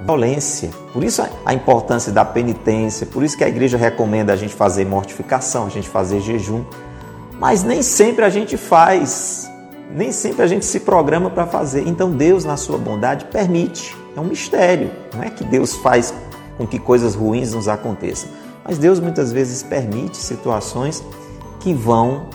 violência. 0.05 0.71
Por 0.93 1.03
isso 1.03 1.23
a 1.45 1.53
importância 1.53 2.13
da 2.13 2.25
penitência, 2.25 3.07
por 3.07 3.25
isso 3.25 3.37
que 3.37 3.43
a 3.43 3.49
igreja 3.49 3.77
recomenda 3.77 4.33
a 4.33 4.37
gente 4.37 4.55
fazer 4.55 4.85
mortificação, 4.85 5.67
a 5.67 5.69
gente 5.69 5.89
fazer 5.89 6.21
jejum. 6.21 6.65
Mas 7.39 7.65
nem 7.65 7.83
sempre 7.83 8.25
a 8.25 8.31
gente 8.31 8.57
faz 8.57 9.50
nem 9.95 10.13
sempre 10.13 10.43
a 10.43 10.47
gente 10.47 10.65
se 10.65 10.81
programa 10.81 11.31
para 11.31 11.47
fazer. 11.47 11.87
Então 11.87 12.11
Deus, 12.11 12.45
na 12.45 12.57
sua 12.57 12.79
bondade, 12.79 13.27
permite. 13.27 13.97
É 14.17 14.21
um 14.21 14.25
mistério. 14.25 14.91
Não 15.15 15.23
é 15.23 15.31
que 15.31 15.45
Deus 15.45 15.75
faz 15.75 16.13
com 16.57 16.67
que 16.67 16.79
coisas 16.79 17.15
ruins 17.15 17.55
nos 17.55 17.69
aconteçam. 17.69 18.31
Mas 18.65 18.79
Deus 18.79 19.01
muitas 19.01 19.33
vezes 19.33 19.63
permite 19.63 20.17
situações 20.17 21.03
que 21.61 21.73
vão 21.73 22.27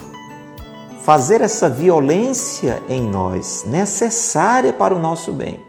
fazer 1.02 1.40
essa 1.40 1.68
violência 1.68 2.82
em 2.88 3.08
nós, 3.08 3.64
necessária 3.64 4.72
para 4.72 4.92
o 4.92 4.98
nosso 4.98 5.32
bem. 5.32 5.60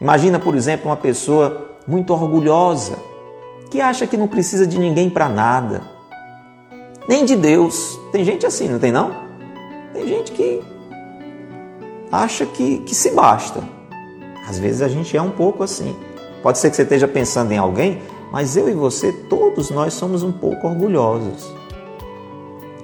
Imagina, 0.00 0.40
por 0.40 0.56
exemplo, 0.56 0.90
uma 0.90 0.96
pessoa 0.96 1.76
muito 1.86 2.12
orgulhosa, 2.12 2.98
que 3.70 3.80
acha 3.80 4.08
que 4.08 4.16
não 4.16 4.26
precisa 4.26 4.66
de 4.66 4.78
ninguém 4.78 5.08
para 5.08 5.28
nada, 5.28 5.82
nem 7.08 7.24
de 7.24 7.36
Deus. 7.36 7.98
Tem 8.10 8.24
gente 8.24 8.44
assim, 8.44 8.68
não 8.68 8.80
tem 8.80 8.90
não? 8.90 9.14
Tem 9.92 10.06
gente 10.08 10.32
que 10.32 10.60
acha 12.10 12.44
que, 12.46 12.78
que 12.78 12.94
se 12.94 13.10
basta. 13.10 13.62
Às 14.48 14.58
vezes 14.58 14.82
a 14.82 14.88
gente 14.88 15.16
é 15.16 15.22
um 15.22 15.30
pouco 15.30 15.62
assim. 15.62 15.96
Pode 16.42 16.58
ser 16.58 16.70
que 16.70 16.76
você 16.76 16.82
esteja 16.82 17.06
pensando 17.06 17.52
em 17.52 17.58
alguém, 17.58 18.02
mas 18.32 18.56
eu 18.56 18.68
e 18.68 18.72
você, 18.72 19.12
todos 19.12 19.70
nós 19.70 19.94
somos 19.94 20.22
um 20.22 20.32
pouco 20.32 20.66
orgulhosos. 20.66 21.52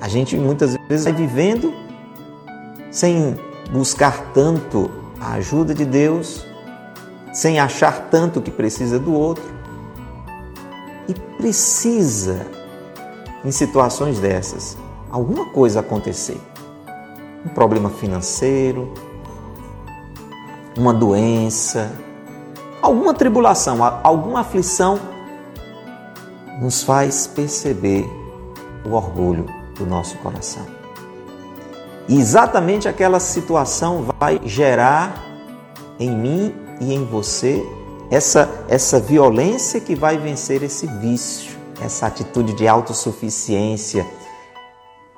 A 0.00 0.09
gente 0.09 0.37
muitas 0.37 0.76
vezes 0.88 1.04
vai 1.04 1.12
vivendo 1.12 1.73
sem 2.90 3.37
buscar 3.71 4.33
tanto 4.33 4.90
a 5.21 5.35
ajuda 5.35 5.75
de 5.75 5.85
Deus, 5.85 6.45
sem 7.33 7.59
achar 7.59 8.09
tanto 8.11 8.40
que 8.40 8.50
precisa 8.50 8.99
do 8.99 9.12
outro. 9.12 9.45
E 11.09 11.14
precisa, 11.37 12.47
em 13.45 13.50
situações 13.50 14.18
dessas, 14.18 14.76
alguma 15.11 15.47
coisa 15.47 15.80
acontecer. 15.80 16.40
Um 17.45 17.49
problema 17.49 17.88
financeiro, 17.88 18.92
uma 20.76 20.92
doença, 20.92 21.90
alguma 22.83 23.14
tribulação, 23.14 23.78
alguma 24.02 24.40
aflição, 24.40 24.99
nos 26.61 26.83
faz 26.83 27.26
perceber 27.26 28.09
o 28.85 28.92
orgulho 28.92 29.47
do 29.76 29.87
nosso 29.87 30.16
coração. 30.18 30.66
E 32.09 32.18
exatamente 32.18 32.88
aquela 32.88 33.18
situação 33.18 34.06
vai 34.18 34.40
gerar 34.45 35.25
em 35.99 36.11
mim 36.11 36.55
e 36.81 36.94
em 36.94 37.05
você 37.05 37.66
essa, 38.11 38.48
essa 38.68 39.00
violência 39.00 39.81
que 39.81 39.94
vai 39.94 40.16
vencer 40.16 40.62
esse 40.62 40.87
vício, 40.87 41.57
essa 41.81 42.07
atitude 42.07 42.53
de 42.53 42.68
autossuficiência, 42.68 44.07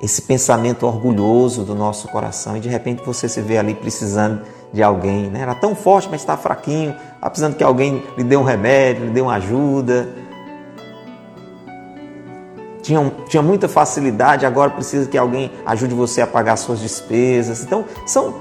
esse 0.00 0.22
pensamento 0.22 0.86
orgulhoso 0.86 1.64
do 1.64 1.74
nosso 1.74 2.08
coração 2.08 2.56
e 2.56 2.60
de 2.60 2.68
repente 2.68 3.04
você 3.04 3.28
se 3.28 3.42
vê 3.42 3.58
ali 3.58 3.74
precisando 3.74 4.42
de 4.72 4.82
alguém, 4.82 5.30
né? 5.30 5.40
Era 5.40 5.54
tão 5.54 5.74
forte, 5.74 6.08
mas 6.10 6.20
está 6.20 6.36
fraquinho, 6.36 6.94
está 7.14 7.28
precisando 7.28 7.56
que 7.56 7.64
alguém 7.64 8.02
lhe 8.16 8.24
dê 8.24 8.36
um 8.36 8.42
remédio, 8.42 9.06
lhe 9.06 9.10
dê 9.10 9.20
uma 9.20 9.34
ajuda. 9.34 10.08
Tinha, 12.82 13.12
tinha 13.28 13.42
muita 13.42 13.68
facilidade, 13.68 14.46
agora 14.46 14.70
precisa 14.70 15.08
que 15.08 15.18
alguém 15.18 15.50
ajude 15.66 15.94
você 15.94 16.20
a 16.22 16.26
pagar 16.26 16.56
suas 16.56 16.80
despesas. 16.80 17.62
Então, 17.62 17.84
são 18.06 18.34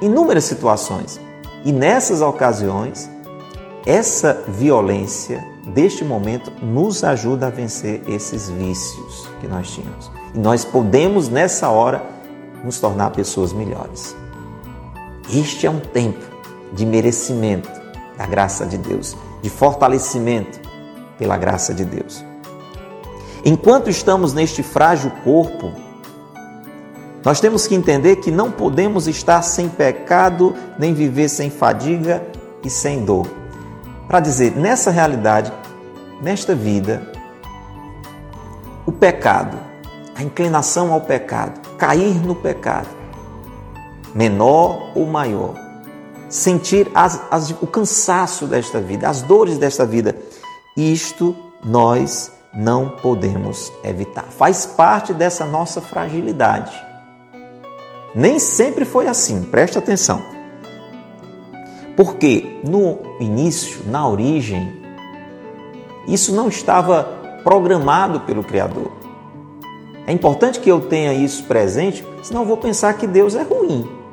inúmeras 0.00 0.44
situações. 0.44 1.20
E 1.64 1.72
nessas 1.72 2.20
ocasiões, 2.20 3.10
essa 3.86 4.44
violência 4.48 5.44
deste 5.66 6.04
momento 6.04 6.52
nos 6.62 7.02
ajuda 7.02 7.46
a 7.46 7.50
vencer 7.50 8.02
esses 8.06 8.48
vícios 8.48 9.28
que 9.40 9.46
nós 9.46 9.70
tínhamos. 9.70 10.10
E 10.34 10.38
nós 10.38 10.64
podemos, 10.64 11.28
nessa 11.28 11.68
hora, 11.68 12.02
nos 12.62 12.78
tornar 12.78 13.10
pessoas 13.10 13.52
melhores. 13.52 14.14
Este 15.28 15.66
é 15.66 15.70
um 15.70 15.80
tempo 15.80 16.24
de 16.72 16.86
merecimento 16.86 17.68
da 18.16 18.26
graça 18.26 18.64
de 18.64 18.78
Deus, 18.78 19.16
de 19.42 19.50
fortalecimento 19.50 20.60
pela 21.18 21.36
graça 21.36 21.74
de 21.74 21.84
Deus. 21.84 22.24
Enquanto 23.44 23.90
estamos 23.90 24.32
neste 24.32 24.62
frágil 24.62 25.10
corpo, 25.24 25.72
nós 27.24 27.40
temos 27.40 27.66
que 27.66 27.74
entender 27.74 28.16
que 28.16 28.30
não 28.30 28.52
podemos 28.52 29.08
estar 29.08 29.42
sem 29.42 29.68
pecado, 29.68 30.54
nem 30.78 30.94
viver 30.94 31.28
sem 31.28 31.50
fadiga 31.50 32.24
e 32.64 32.70
sem 32.70 33.04
dor. 33.04 33.26
Para 34.06 34.20
dizer, 34.20 34.56
nessa 34.56 34.92
realidade, 34.92 35.52
nesta 36.22 36.54
vida, 36.54 37.02
o 38.86 38.92
pecado, 38.92 39.58
a 40.14 40.22
inclinação 40.22 40.92
ao 40.92 41.00
pecado, 41.00 41.60
cair 41.76 42.14
no 42.24 42.36
pecado, 42.36 42.95
menor 44.16 44.92
ou 44.94 45.04
maior, 45.04 45.54
sentir 46.26 46.90
as, 46.94 47.20
as, 47.30 47.50
o 47.50 47.66
cansaço 47.66 48.46
desta 48.46 48.80
vida, 48.80 49.06
as 49.06 49.20
dores 49.20 49.58
desta 49.58 49.84
vida, 49.84 50.16
isto 50.74 51.36
nós 51.62 52.32
não 52.54 52.88
podemos 52.88 53.70
evitar. 53.84 54.24
Faz 54.30 54.64
parte 54.64 55.12
dessa 55.12 55.44
nossa 55.44 55.82
fragilidade. 55.82 56.72
Nem 58.14 58.38
sempre 58.38 58.86
foi 58.86 59.06
assim, 59.06 59.42
preste 59.42 59.76
atenção. 59.76 60.22
Porque 61.94 62.58
no 62.64 62.98
início, 63.20 63.82
na 63.86 64.08
origem, 64.08 64.82
isso 66.08 66.34
não 66.34 66.48
estava 66.48 67.04
programado 67.44 68.20
pelo 68.20 68.42
Criador. 68.42 68.90
É 70.06 70.12
importante 70.12 70.58
que 70.58 70.70
eu 70.70 70.80
tenha 70.80 71.12
isso 71.12 71.44
presente, 71.44 72.02
senão 72.22 72.42
eu 72.42 72.46
vou 72.46 72.56
pensar 72.56 72.94
que 72.94 73.06
Deus 73.06 73.34
é 73.34 73.42
ruim 73.42 74.05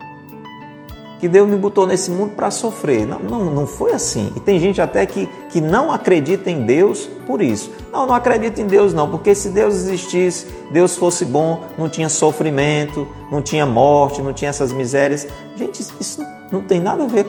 que 1.24 1.30
Deus 1.30 1.48
me 1.48 1.56
botou 1.56 1.88
nesse 1.88 2.12
mundo 2.12 2.32
para 2.36 2.52
sofrer. 2.52 3.08
Não, 3.08 3.18
não, 3.18 3.46
não 3.46 3.66
foi 3.66 3.94
assim. 3.94 4.34
E 4.36 4.42
tem 4.42 4.60
gente 4.60 4.82
até 4.82 5.06
que, 5.06 5.26
que 5.50 5.62
não 5.62 5.90
acredita 5.90 6.52
em 6.52 6.66
Deus 6.66 7.10
por 7.26 7.42
isso. 7.42 7.72
Não, 7.94 8.06
não 8.06 8.14
acredito 8.14 8.60
em 8.60 8.68
Deus 8.68 8.94
não, 8.94 9.10
porque 9.10 9.34
se 9.34 9.48
Deus 9.48 9.74
existisse, 9.74 10.48
Deus 10.70 10.98
fosse 10.98 11.24
bom, 11.24 11.64
não 11.78 11.88
tinha 11.88 12.10
sofrimento, 12.10 13.08
não 13.32 13.42
tinha 13.42 13.66
morte, 13.66 14.22
não 14.22 14.34
tinha 14.34 14.50
essas 14.50 14.74
misérias. 14.74 15.26
Gente, 15.56 15.82
isso 15.98 16.22
não 16.52 16.62
tem 16.62 16.82
nada 16.82 17.06
a 17.06 17.08
ver 17.08 17.26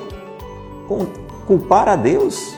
com 0.89 1.07
culpar 1.47 1.89
a 1.89 1.95
Deus. 1.95 2.53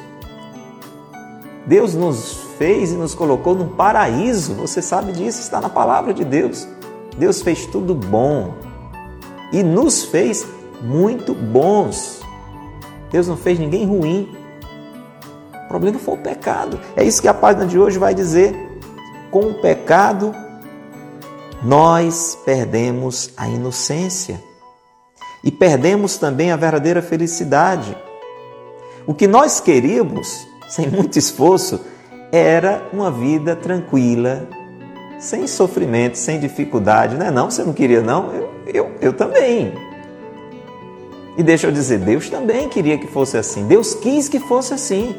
Deus 1.66 1.92
nos 1.92 2.46
fez 2.57 2.92
e 2.92 2.94
nos 2.94 3.14
colocou 3.14 3.55
num 3.55 3.68
paraíso, 3.68 4.55
você 4.55 4.81
sabe 4.81 5.12
disso, 5.12 5.42
está 5.42 5.61
na 5.61 5.68
palavra 5.68 6.14
de 6.14 6.25
Deus. 6.25 6.66
Deus 7.18 7.42
fez 7.42 7.66
tudo 7.66 7.94
bom 7.94 8.55
e 9.53 9.62
nos 9.62 10.03
fez 10.05 10.56
muito 10.83 11.35
bons. 11.35 12.21
Deus 13.11 13.29
não 13.29 13.37
fez 13.37 13.59
ninguém 13.59 13.87
ruim. 13.87 14.37
O 15.65 15.69
problema 15.69 15.99
foi 15.99 16.15
o 16.15 16.19
pecado. 16.19 16.79
É 16.97 17.03
isso 17.03 17.21
que 17.21 17.29
a 17.29 17.35
página 17.35 17.67
de 17.67 17.79
hoje 17.79 17.99
vai 17.99 18.15
dizer. 18.15 18.55
Com 19.31 19.51
o 19.51 19.55
pecado, 19.55 20.35
nós 21.62 22.39
perdemos 22.45 23.31
a 23.37 23.49
inocência 23.49 24.41
e 25.43 25.51
perdemos 25.51 26.17
também 26.17 26.51
a 26.51 26.57
verdadeira 26.57 27.03
felicidade. 27.03 27.97
O 29.07 29.15
que 29.15 29.27
nós 29.27 29.61
queríamos, 29.61 30.47
sem 30.69 30.89
muito 30.89 31.19
esforço, 31.19 31.81
era 32.33 32.83
uma 32.93 33.11
vida 33.11 33.55
tranquila, 33.55 34.49
sem 35.19 35.47
sofrimento, 35.47 36.19
sem 36.19 36.39
dificuldade. 36.39 37.17
Não 37.17 37.27
é 37.27 37.31
não? 37.31 37.51
Você 37.51 37.62
não 37.62 37.73
queria 37.73 38.01
não? 38.03 38.33
Eu, 38.33 38.51
eu, 38.67 38.91
eu 39.01 39.12
também. 39.12 39.73
E 41.37 41.42
deixa 41.42 41.66
eu 41.66 41.72
dizer, 41.72 41.99
Deus 41.99 42.31
também 42.31 42.68
queria 42.68 42.96
que 42.96 43.07
fosse 43.07 43.37
assim. 43.37 43.66
Deus 43.66 43.94
quis 43.94 44.29
que 44.29 44.40
fosse 44.40 44.72
assim. 44.72 45.14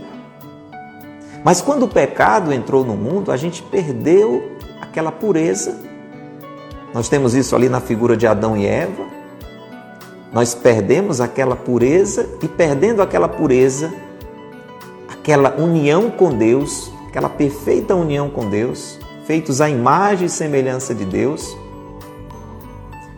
Mas 1.44 1.62
quando 1.62 1.84
o 1.84 1.88
pecado 1.88 2.52
entrou 2.52 2.84
no 2.84 2.96
mundo, 2.96 3.32
a 3.32 3.38
gente 3.38 3.62
perdeu 3.62 4.52
aquela 4.82 5.12
pureza, 5.12 5.86
Nós 6.94 7.08
temos 7.08 7.36
isso 7.36 7.56
ali 7.56 7.70
na 7.70 7.80
figura 7.80 8.18
de 8.18 8.26
Adão 8.26 8.58
e 8.58 8.66
Eva. 8.66 9.06
Nós 10.34 10.56
perdemos 10.56 11.22
aquela 11.22 11.56
pureza 11.56 12.28
e, 12.42 12.48
perdendo 12.48 13.02
aquela 13.02 13.28
pureza, 13.28 13.94
aquela 15.08 15.56
união 15.62 16.10
com 16.10 16.36
Deus, 16.36 16.92
aquela 17.08 17.30
perfeita 17.30 17.94
união 17.94 18.30
com 18.30 18.50
Deus, 18.50 19.00
feitos 19.26 19.62
à 19.62 19.70
imagem 19.70 20.26
e 20.26 20.30
semelhança 20.30 20.96
de 20.96 21.06
Deus, 21.06 21.56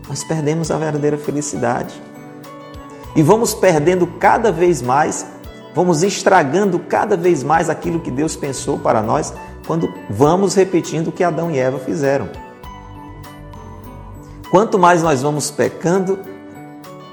nós 0.08 0.24
perdemos 0.24 0.70
a 0.70 0.76
verdadeira 0.76 1.16
felicidade. 1.16 2.09
E 3.14 3.22
vamos 3.22 3.54
perdendo 3.54 4.06
cada 4.06 4.52
vez 4.52 4.80
mais, 4.80 5.26
vamos 5.74 6.02
estragando 6.02 6.78
cada 6.78 7.16
vez 7.16 7.42
mais 7.42 7.68
aquilo 7.68 8.00
que 8.00 8.10
Deus 8.10 8.36
pensou 8.36 8.78
para 8.78 9.02
nós 9.02 9.32
quando 9.66 9.92
vamos 10.08 10.54
repetindo 10.54 11.08
o 11.08 11.12
que 11.12 11.24
Adão 11.24 11.50
e 11.50 11.58
Eva 11.58 11.78
fizeram. 11.78 12.28
Quanto 14.50 14.78
mais 14.78 15.02
nós 15.02 15.22
vamos 15.22 15.50
pecando, 15.50 16.18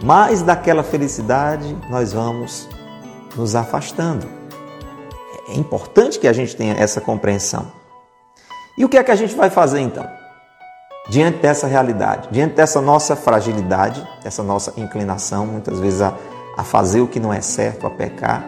mais 0.03 0.41
daquela 0.41 0.83
felicidade 0.83 1.77
nós 1.89 2.13
vamos 2.13 2.67
nos 3.35 3.55
afastando. 3.55 4.27
É 5.47 5.55
importante 5.55 6.19
que 6.19 6.27
a 6.27 6.33
gente 6.33 6.55
tenha 6.55 6.73
essa 6.73 6.99
compreensão. 6.99 7.71
E 8.77 8.83
o 8.83 8.89
que 8.89 8.97
é 8.97 9.03
que 9.03 9.11
a 9.11 9.15
gente 9.15 9.35
vai 9.35 9.49
fazer 9.49 9.79
então? 9.79 10.16
Diante 11.09 11.39
dessa 11.39 11.67
realidade, 11.67 12.27
diante 12.31 12.55
dessa 12.55 12.81
nossa 12.81 13.15
fragilidade, 13.15 14.05
dessa 14.23 14.43
nossa 14.43 14.73
inclinação, 14.77 15.45
muitas 15.45 15.79
vezes 15.79 16.01
a, 16.01 16.13
a 16.57 16.63
fazer 16.63 17.01
o 17.01 17.07
que 17.07 17.19
não 17.19 17.33
é 17.33 17.41
certo, 17.41 17.87
a 17.87 17.89
pecar, 17.89 18.45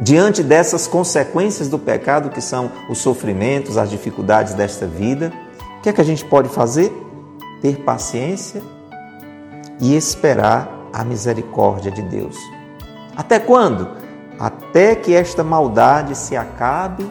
diante 0.00 0.42
dessas 0.42 0.86
consequências 0.86 1.68
do 1.68 1.78
pecado, 1.78 2.30
que 2.30 2.40
são 2.40 2.70
os 2.88 2.98
sofrimentos, 2.98 3.76
as 3.76 3.90
dificuldades 3.90 4.54
desta 4.54 4.86
vida, 4.86 5.32
o 5.78 5.80
que 5.80 5.88
é 5.88 5.92
que 5.92 6.00
a 6.00 6.04
gente 6.04 6.24
pode 6.24 6.48
fazer? 6.48 6.92
Ter 7.60 7.78
paciência 7.78 8.62
e 9.80 9.96
esperar 9.96 10.68
a 10.92 11.04
misericórdia 11.04 11.90
de 11.90 12.02
Deus. 12.02 12.36
Até 13.16 13.40
quando? 13.40 13.88
Até 14.38 14.94
que 14.94 15.12
esta 15.12 15.42
maldade 15.42 16.16
se 16.16 16.36
acabe 16.36 17.10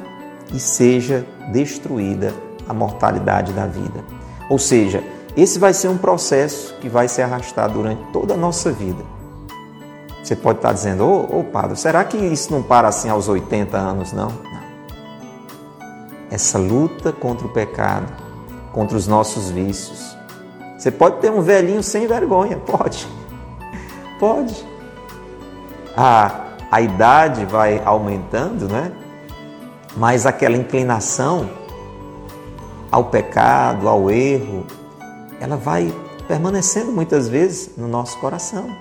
e 0.53 0.59
seja 0.59 1.25
destruída 1.51 2.33
a 2.67 2.73
mortalidade 2.73 3.53
da 3.53 3.65
vida. 3.65 4.03
Ou 4.49 4.57
seja, 4.57 5.03
esse 5.35 5.59
vai 5.59 5.73
ser 5.73 5.87
um 5.87 5.97
processo 5.97 6.73
que 6.81 6.89
vai 6.89 7.07
se 7.07 7.21
arrastar 7.21 7.69
durante 7.69 8.01
toda 8.11 8.33
a 8.33 8.37
nossa 8.37 8.71
vida. 8.71 9.03
Você 10.23 10.35
pode 10.35 10.59
estar 10.59 10.73
dizendo, 10.73 11.05
ô 11.05 11.29
oh, 11.31 11.39
oh, 11.39 11.43
padre, 11.43 11.77
será 11.77 12.03
que 12.03 12.17
isso 12.17 12.51
não 12.51 12.63
para 12.63 12.87
assim 12.87 13.07
aos 13.07 13.29
80 13.29 13.77
anos? 13.77 14.11
Não, 14.11 14.27
não. 14.27 14.67
Essa 16.29 16.57
luta 16.57 17.13
contra 17.13 17.47
o 17.47 17.49
pecado, 17.49 18.11
contra 18.73 18.97
os 18.97 19.07
nossos 19.07 19.49
vícios. 19.49 20.17
Você 20.77 20.91
pode 20.91 21.17
ter 21.19 21.31
um 21.31 21.41
velhinho 21.41 21.81
sem 21.81 22.07
vergonha, 22.07 22.57
pode. 22.57 23.07
Pode. 24.19 24.67
A, 25.95 26.47
a 26.69 26.81
idade 26.81 27.45
vai 27.45 27.81
aumentando, 27.85 28.67
né? 28.67 28.91
Mas 29.95 30.25
aquela 30.25 30.57
inclinação 30.57 31.49
ao 32.97 33.05
pecado, 33.05 33.87
ao 33.87 34.09
erro, 34.09 34.65
ela 35.39 35.55
vai 35.55 35.93
permanecendo 36.27 36.91
muitas 36.91 37.29
vezes 37.29 37.77
no 37.77 37.87
nosso 37.87 38.17
coração. 38.19 38.75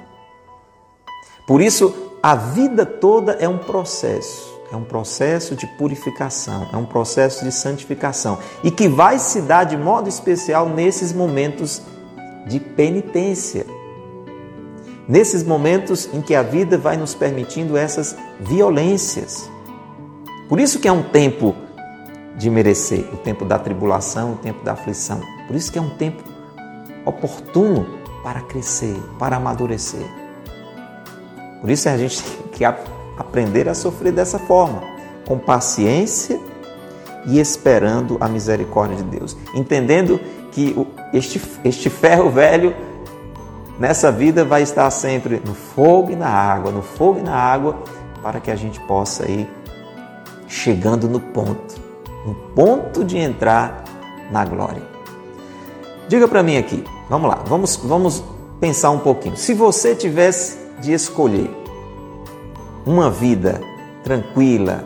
Por 1.46 1.60
isso, 1.60 1.94
a 2.22 2.34
vida 2.34 2.86
toda 2.86 3.32
é 3.32 3.46
um 3.46 3.58
processo, 3.58 4.58
é 4.72 4.76
um 4.76 4.84
processo 4.84 5.54
de 5.54 5.66
purificação, 5.66 6.66
é 6.72 6.76
um 6.78 6.86
processo 6.86 7.44
de 7.44 7.52
santificação 7.52 8.38
e 8.64 8.70
que 8.70 8.88
vai 8.88 9.18
se 9.18 9.42
dar 9.42 9.64
de 9.64 9.76
modo 9.76 10.08
especial 10.08 10.66
nesses 10.66 11.12
momentos 11.12 11.82
de 12.46 12.58
penitência. 12.58 13.66
Nesses 15.06 15.44
momentos 15.44 16.08
em 16.12 16.22
que 16.22 16.34
a 16.34 16.42
vida 16.42 16.78
vai 16.78 16.96
nos 16.96 17.14
permitindo 17.14 17.76
essas 17.76 18.16
violências. 18.40 19.48
Por 20.48 20.58
isso 20.58 20.80
que 20.80 20.88
é 20.88 20.92
um 20.92 21.02
tempo 21.02 21.54
de 22.36 22.50
merecer 22.50 23.08
o 23.12 23.16
tempo 23.16 23.44
da 23.44 23.58
tribulação, 23.58 24.32
o 24.32 24.36
tempo 24.36 24.62
da 24.64 24.72
aflição. 24.72 25.20
Por 25.46 25.56
isso 25.56 25.72
que 25.72 25.78
é 25.78 25.82
um 25.82 25.90
tempo 25.90 26.22
oportuno 27.04 27.86
para 28.22 28.40
crescer, 28.42 28.96
para 29.18 29.36
amadurecer. 29.36 30.06
Por 31.60 31.70
isso 31.70 31.88
a 31.88 31.96
gente 31.96 32.22
tem 32.22 32.48
que 32.52 32.64
aprender 32.64 33.68
a 33.68 33.74
sofrer 33.74 34.12
dessa 34.12 34.38
forma, 34.38 34.82
com 35.26 35.38
paciência 35.38 36.38
e 37.26 37.40
esperando 37.40 38.16
a 38.20 38.28
misericórdia 38.28 38.96
de 38.96 39.04
Deus, 39.04 39.36
entendendo 39.54 40.20
que 40.52 40.76
este, 41.12 41.40
este 41.64 41.90
ferro 41.90 42.30
velho 42.30 42.74
nessa 43.78 44.12
vida 44.12 44.44
vai 44.44 44.62
estar 44.62 44.90
sempre 44.90 45.40
no 45.44 45.54
fogo 45.54 46.12
e 46.12 46.16
na 46.16 46.28
água, 46.28 46.70
no 46.70 46.82
fogo 46.82 47.18
e 47.18 47.22
na 47.22 47.34
água, 47.34 47.82
para 48.22 48.40
que 48.40 48.50
a 48.50 48.56
gente 48.56 48.78
possa 48.80 49.30
ir 49.30 49.48
chegando 50.46 51.08
no 51.08 51.20
ponto 51.20 51.85
no 52.26 52.34
ponto 52.34 53.04
de 53.04 53.16
entrar 53.16 53.84
na 54.30 54.44
glória. 54.44 54.82
Diga 56.08 56.26
para 56.26 56.42
mim 56.42 56.56
aqui, 56.56 56.84
vamos 57.08 57.30
lá, 57.30 57.42
vamos, 57.46 57.76
vamos 57.76 58.24
pensar 58.60 58.90
um 58.90 58.98
pouquinho. 58.98 59.36
Se 59.36 59.54
você 59.54 59.94
tivesse 59.94 60.58
de 60.80 60.92
escolher 60.92 61.50
uma 62.84 63.08
vida 63.10 63.60
tranquila, 64.02 64.84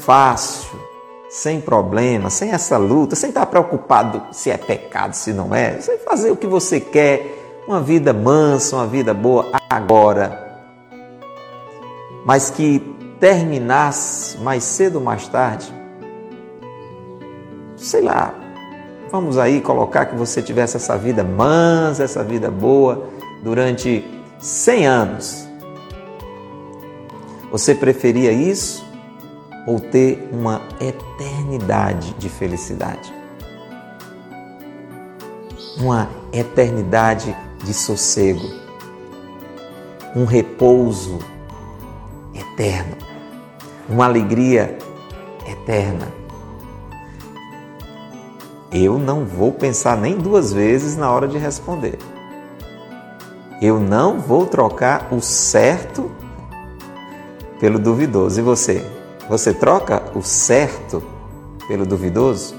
fácil, 0.00 0.80
sem 1.28 1.60
problema, 1.60 2.28
sem 2.28 2.50
essa 2.50 2.76
luta, 2.76 3.16
sem 3.16 3.30
estar 3.30 3.46
preocupado 3.46 4.22
se 4.32 4.50
é 4.50 4.56
pecado, 4.56 5.14
se 5.14 5.32
não 5.32 5.54
é, 5.54 5.80
sem 5.80 5.98
fazer 5.98 6.30
o 6.30 6.36
que 6.36 6.46
você 6.46 6.78
quer, 6.78 7.62
uma 7.66 7.80
vida 7.80 8.12
mansa, 8.12 8.76
uma 8.76 8.86
vida 8.86 9.14
boa 9.14 9.50
agora, 9.70 10.60
mas 12.24 12.50
que 12.50 12.80
terminasse 13.18 14.36
mais 14.38 14.64
cedo 14.64 14.96
ou 14.96 15.04
mais 15.04 15.26
tarde 15.28 15.81
sei 17.82 18.00
lá, 18.00 18.32
vamos 19.10 19.36
aí 19.36 19.60
colocar 19.60 20.06
que 20.06 20.14
você 20.14 20.40
tivesse 20.40 20.76
essa 20.76 20.96
vida 20.96 21.24
mansa, 21.24 22.04
essa 22.04 22.22
vida 22.22 22.50
boa 22.50 23.08
durante 23.42 24.04
100 24.38 24.86
anos. 24.86 25.48
Você 27.50 27.74
preferia 27.74 28.32
isso 28.32 28.84
ou 29.66 29.78
ter 29.78 30.28
uma 30.32 30.62
eternidade 30.80 32.14
de 32.14 32.28
felicidade? 32.28 33.12
Uma 35.78 36.08
eternidade 36.32 37.36
de 37.64 37.74
sossego, 37.74 38.48
um 40.14 40.24
repouso 40.24 41.18
eterno, 42.34 42.96
uma 43.88 44.04
alegria 44.04 44.78
eterna 45.46 46.21
eu 48.72 48.98
não 48.98 49.24
vou 49.24 49.52
pensar 49.52 49.96
nem 49.96 50.16
duas 50.16 50.52
vezes 50.52 50.96
na 50.96 51.10
hora 51.10 51.28
de 51.28 51.36
responder. 51.36 51.98
Eu 53.60 53.78
não 53.78 54.18
vou 54.18 54.46
trocar 54.46 55.08
o 55.12 55.20
certo 55.20 56.10
pelo 57.60 57.78
duvidoso. 57.78 58.40
E 58.40 58.42
você? 58.42 58.84
Você 59.28 59.52
troca 59.52 60.02
o 60.14 60.22
certo 60.22 61.02
pelo 61.68 61.86
duvidoso? 61.86 62.56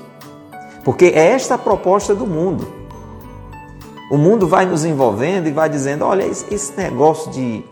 Porque 0.84 1.06
é 1.06 1.30
esta 1.30 1.56
a 1.56 1.58
proposta 1.58 2.14
do 2.14 2.28
mundo. 2.28 2.72
O 4.12 4.18
mundo 4.18 4.48
vai 4.48 4.66
nos 4.66 4.86
envolvendo 4.86 5.48
e 5.48 5.52
vai 5.52 5.68
dizendo: 5.68 6.06
olha, 6.06 6.24
esse 6.24 6.74
negócio 6.78 7.32
de 7.32 7.66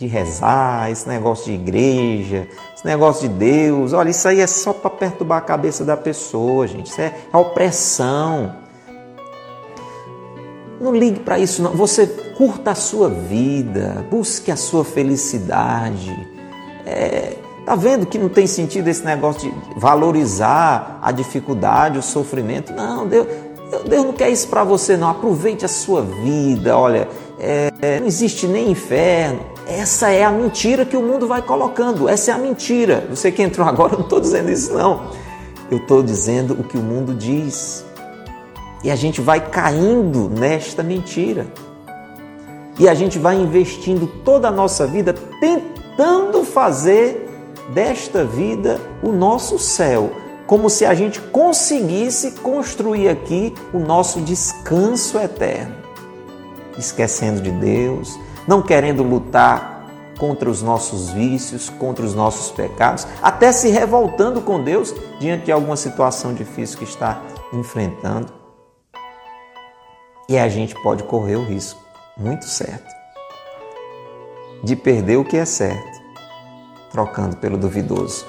de 0.00 0.06
rezar, 0.06 0.90
esse 0.90 1.06
negócio 1.06 1.44
de 1.44 1.52
igreja, 1.52 2.48
esse 2.74 2.86
negócio 2.86 3.28
de 3.28 3.34
Deus, 3.34 3.92
olha, 3.92 4.08
isso 4.08 4.26
aí 4.26 4.40
é 4.40 4.46
só 4.46 4.72
para 4.72 4.88
perturbar 4.88 5.36
a 5.36 5.42
cabeça 5.42 5.84
da 5.84 5.94
pessoa, 5.94 6.66
gente. 6.66 6.90
Isso 6.90 7.02
é, 7.02 7.14
é 7.30 7.36
opressão. 7.36 8.56
Não 10.80 10.96
ligue 10.96 11.20
para 11.20 11.38
isso, 11.38 11.62
não. 11.62 11.72
Você 11.72 12.06
curta 12.06 12.70
a 12.70 12.74
sua 12.74 13.10
vida, 13.10 14.06
busque 14.10 14.50
a 14.50 14.56
sua 14.56 14.86
felicidade. 14.86 16.16
É, 16.86 17.36
tá 17.66 17.76
vendo 17.76 18.06
que 18.06 18.16
não 18.16 18.30
tem 18.30 18.46
sentido 18.46 18.88
esse 18.88 19.04
negócio 19.04 19.52
de 19.52 19.78
valorizar 19.78 20.98
a 21.02 21.12
dificuldade, 21.12 21.98
o 21.98 22.02
sofrimento? 22.02 22.72
Não, 22.72 23.06
Deus, 23.06 23.26
Deus 23.86 24.06
não 24.06 24.14
quer 24.14 24.30
isso 24.30 24.48
para 24.48 24.64
você, 24.64 24.96
não. 24.96 25.10
Aproveite 25.10 25.66
a 25.66 25.68
sua 25.68 26.00
vida. 26.00 26.74
Olha, 26.78 27.06
é, 27.38 28.00
não 28.00 28.06
existe 28.06 28.46
nem 28.46 28.70
inferno. 28.70 29.59
Essa 29.70 30.10
é 30.10 30.24
a 30.24 30.32
mentira 30.32 30.84
que 30.84 30.96
o 30.96 31.00
mundo 31.00 31.28
vai 31.28 31.40
colocando. 31.40 32.08
Essa 32.08 32.32
é 32.32 32.34
a 32.34 32.38
mentira. 32.38 33.06
Você 33.08 33.30
que 33.30 33.40
entrou 33.40 33.64
agora, 33.64 33.92
eu 33.92 33.98
não 33.98 34.04
estou 34.04 34.18
dizendo 34.18 34.50
isso, 34.50 34.72
não. 34.72 35.12
Eu 35.70 35.78
estou 35.78 36.02
dizendo 36.02 36.54
o 36.54 36.64
que 36.64 36.76
o 36.76 36.82
mundo 36.82 37.14
diz. 37.14 37.84
E 38.82 38.90
a 38.90 38.96
gente 38.96 39.20
vai 39.20 39.48
caindo 39.48 40.28
nesta 40.28 40.82
mentira. 40.82 41.46
E 42.80 42.88
a 42.88 42.94
gente 42.94 43.16
vai 43.16 43.36
investindo 43.36 44.08
toda 44.24 44.48
a 44.48 44.50
nossa 44.50 44.88
vida 44.88 45.14
tentando 45.40 46.42
fazer 46.42 47.28
desta 47.72 48.24
vida 48.24 48.80
o 49.04 49.12
nosso 49.12 49.56
céu, 49.56 50.10
como 50.48 50.68
se 50.68 50.84
a 50.84 50.94
gente 50.94 51.20
conseguisse 51.20 52.32
construir 52.32 53.08
aqui 53.08 53.54
o 53.72 53.78
nosso 53.78 54.20
descanso 54.22 55.16
eterno, 55.16 55.76
esquecendo 56.76 57.40
de 57.40 57.52
Deus, 57.52 58.18
não 58.50 58.60
querendo 58.60 59.04
lutar 59.04 59.86
contra 60.18 60.50
os 60.50 60.60
nossos 60.60 61.10
vícios, 61.10 61.70
contra 61.70 62.04
os 62.04 62.16
nossos 62.16 62.50
pecados, 62.50 63.06
até 63.22 63.52
se 63.52 63.68
revoltando 63.68 64.40
com 64.40 64.60
Deus 64.60 64.92
diante 65.20 65.44
de 65.44 65.52
alguma 65.52 65.76
situação 65.76 66.34
difícil 66.34 66.76
que 66.76 66.82
está 66.82 67.22
enfrentando. 67.52 68.32
E 70.28 70.36
a 70.36 70.48
gente 70.48 70.74
pode 70.82 71.04
correr 71.04 71.36
o 71.36 71.44
risco, 71.44 71.80
muito 72.16 72.44
certo, 72.44 72.92
de 74.64 74.74
perder 74.74 75.18
o 75.18 75.24
que 75.24 75.36
é 75.36 75.44
certo, 75.44 76.00
trocando 76.90 77.36
pelo 77.36 77.56
duvidoso, 77.56 78.26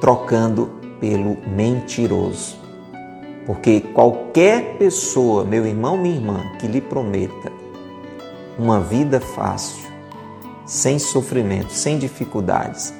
trocando 0.00 0.70
pelo 1.00 1.36
mentiroso. 1.48 2.56
Porque 3.44 3.80
qualquer 3.80 4.76
pessoa, 4.78 5.44
meu 5.44 5.66
irmão, 5.66 5.96
minha 5.96 6.14
irmã, 6.14 6.44
que 6.60 6.68
lhe 6.68 6.80
prometa 6.80 7.57
uma 8.58 8.80
vida 8.80 9.20
fácil, 9.20 9.88
sem 10.66 10.98
sofrimento, 10.98 11.72
sem 11.72 11.98
dificuldades, 11.98 12.92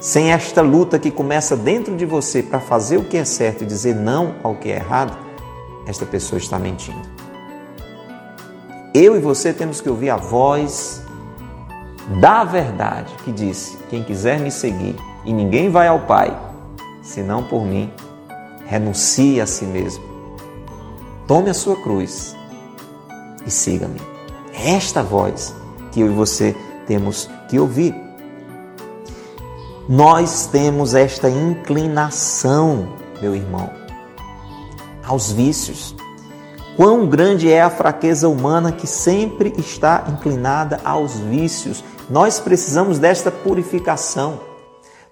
sem 0.00 0.32
esta 0.32 0.60
luta 0.60 0.98
que 0.98 1.10
começa 1.10 1.56
dentro 1.56 1.96
de 1.96 2.04
você 2.04 2.42
para 2.42 2.60
fazer 2.60 2.96
o 2.96 3.04
que 3.04 3.16
é 3.16 3.24
certo 3.24 3.62
e 3.62 3.66
dizer 3.66 3.94
não 3.94 4.34
ao 4.42 4.56
que 4.56 4.70
é 4.70 4.76
errado, 4.76 5.16
esta 5.86 6.04
pessoa 6.04 6.38
está 6.38 6.58
mentindo. 6.58 7.00
Eu 8.92 9.16
e 9.16 9.20
você 9.20 9.52
temos 9.52 9.80
que 9.80 9.88
ouvir 9.88 10.10
a 10.10 10.16
voz 10.16 11.02
da 12.20 12.44
verdade 12.44 13.12
que 13.24 13.32
disse: 13.32 13.76
Quem 13.88 14.02
quiser 14.02 14.38
me 14.38 14.50
seguir, 14.50 14.96
e 15.24 15.32
ninguém 15.32 15.70
vai 15.70 15.88
ao 15.88 16.00
Pai 16.00 16.44
senão 17.04 17.44
por 17.44 17.64
mim, 17.64 17.92
renuncie 18.66 19.40
a 19.40 19.46
si 19.46 19.66
mesmo. 19.66 20.02
Tome 21.28 21.50
a 21.50 21.54
sua 21.54 21.76
cruz 21.76 22.34
e 23.46 23.50
siga-me. 23.50 24.13
Esta 24.54 25.02
voz 25.02 25.54
que 25.90 26.00
eu 26.00 26.06
e 26.06 26.14
você 26.14 26.54
temos 26.86 27.28
que 27.48 27.58
ouvir. 27.58 27.94
Nós 29.88 30.46
temos 30.46 30.94
esta 30.94 31.28
inclinação, 31.28 32.88
meu 33.20 33.34
irmão, 33.34 33.70
aos 35.06 35.30
vícios. 35.30 35.94
Quão 36.76 37.06
grande 37.06 37.52
é 37.52 37.62
a 37.62 37.70
fraqueza 37.70 38.28
humana 38.28 38.72
que 38.72 38.86
sempre 38.86 39.52
está 39.58 40.04
inclinada 40.08 40.80
aos 40.84 41.18
vícios. 41.18 41.84
Nós 42.08 42.40
precisamos 42.40 42.98
desta 42.98 43.30
purificação. 43.30 44.40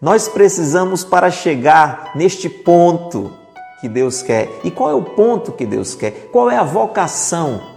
Nós 0.01 0.27
precisamos 0.27 1.05
para 1.05 1.31
chegar 1.31 2.11
neste 2.17 2.49
ponto 2.49 3.31
que 3.81 3.89
Deus 3.89 4.23
quer. 4.23 4.49
E 4.65 4.71
qual 4.71 4.91
é 4.91 4.95
o 4.95 5.03
ponto 5.03 5.53
que 5.53 5.67
Deus 5.67 5.95
quer? 5.95 6.29
Qual 6.33 6.51
é 6.51 6.57
a 6.57 6.65
vocação? 6.65 7.72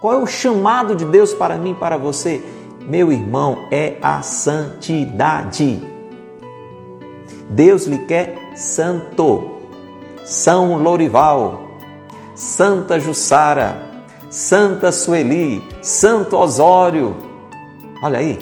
Qual 0.00 0.14
é 0.14 0.16
o 0.16 0.26
chamado 0.26 0.94
de 0.94 1.04
Deus 1.04 1.34
para 1.34 1.56
mim, 1.56 1.74
para 1.74 1.96
você? 1.96 2.42
Meu 2.80 3.10
irmão, 3.10 3.66
é 3.70 3.96
a 4.00 4.22
santidade. 4.22 5.82
Deus 7.50 7.86
lhe 7.86 7.98
quer 7.98 8.52
santo. 8.54 9.58
São 10.24 10.80
Lorival, 10.80 11.68
Santa 12.34 13.00
Jussara, 13.00 13.76
Santa 14.30 14.92
Sueli, 14.92 15.62
Santo 15.82 16.36
Osório. 16.36 17.16
Olha 18.02 18.20
aí, 18.20 18.38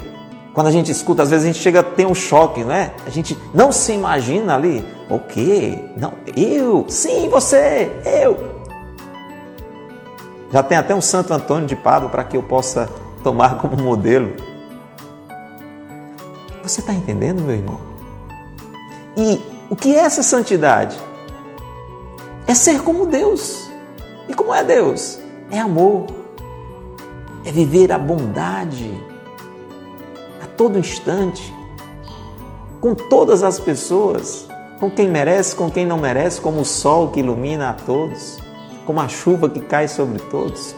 quando 0.53 0.67
a 0.67 0.73
gente 0.73 0.91
escuta, 0.91 1.23
às 1.23 1.31
vezes 1.31 1.45
a 1.45 1.53
gente 1.53 1.63
chega 1.63 1.81
a 1.81 1.85
ter 1.85 2.07
um 2.07 2.15
choque, 2.15 2.65
não 2.65 2.73
é? 2.73 2.93
A 3.07 3.11
gente 3.11 3.39
não 3.55 3.73
se 3.73 3.93
imagina 3.93 4.55
ali. 4.55 4.85
O 5.09 5.19
quê? 5.21 5.79
Não, 5.97 6.13
eu? 6.37 6.85
Sim, 6.89 7.29
você, 7.31 7.91
eu. 8.05 8.56
Já 10.53 10.63
tem 10.63 10.79
até 10.79 10.95
um 10.95 11.01
Santo 11.01 11.33
Antônio 11.33 11.67
de 11.67 11.77
Pádua 11.77 12.09
para 12.09 12.25
que 12.25 12.37
eu 12.37 12.43
possa 12.43 12.89
tomar 13.23 13.59
como 13.61 13.77
modelo. 13.77 14.35
Você 16.63 16.81
está 16.81 16.93
entendendo, 16.93 17.43
meu 17.43 17.55
irmão? 17.55 17.81
E 19.17 19.41
o 19.71 19.77
que 19.77 19.95
é 19.95 20.01
essa 20.01 20.23
santidade? 20.23 20.97
É 22.47 22.55
ser 22.55 22.83
como 22.83 23.07
Deus. 23.07 23.71
E 24.29 24.35
como 24.35 24.53
é 24.53 24.63
Deus? 24.63 25.19
É 25.51 25.59
amor. 25.59 26.07
É 27.45 27.53
viver 27.53 27.93
a 27.93 27.99
bondade 27.99 29.17
todo 30.57 30.79
instante, 30.79 31.55
com 32.81 32.95
todas 32.95 33.43
as 33.43 33.61
pessoas, 33.61 34.49
com 34.81 34.91
quem 34.91 35.09
merece, 35.09 35.55
com 35.55 35.71
quem 35.71 35.87
não 35.87 35.99
merece, 35.99 36.41
como 36.41 36.61
o 36.61 36.65
sol 36.65 37.09
que 37.09 37.21
ilumina 37.21 37.71
a 37.71 37.73
todos, 37.75 38.39
como 38.87 39.01
a 39.01 39.09
chuva 39.09 39.51
que 39.51 39.61
cai 39.61 39.89
sobre 39.89 40.19
todos. 40.19 40.75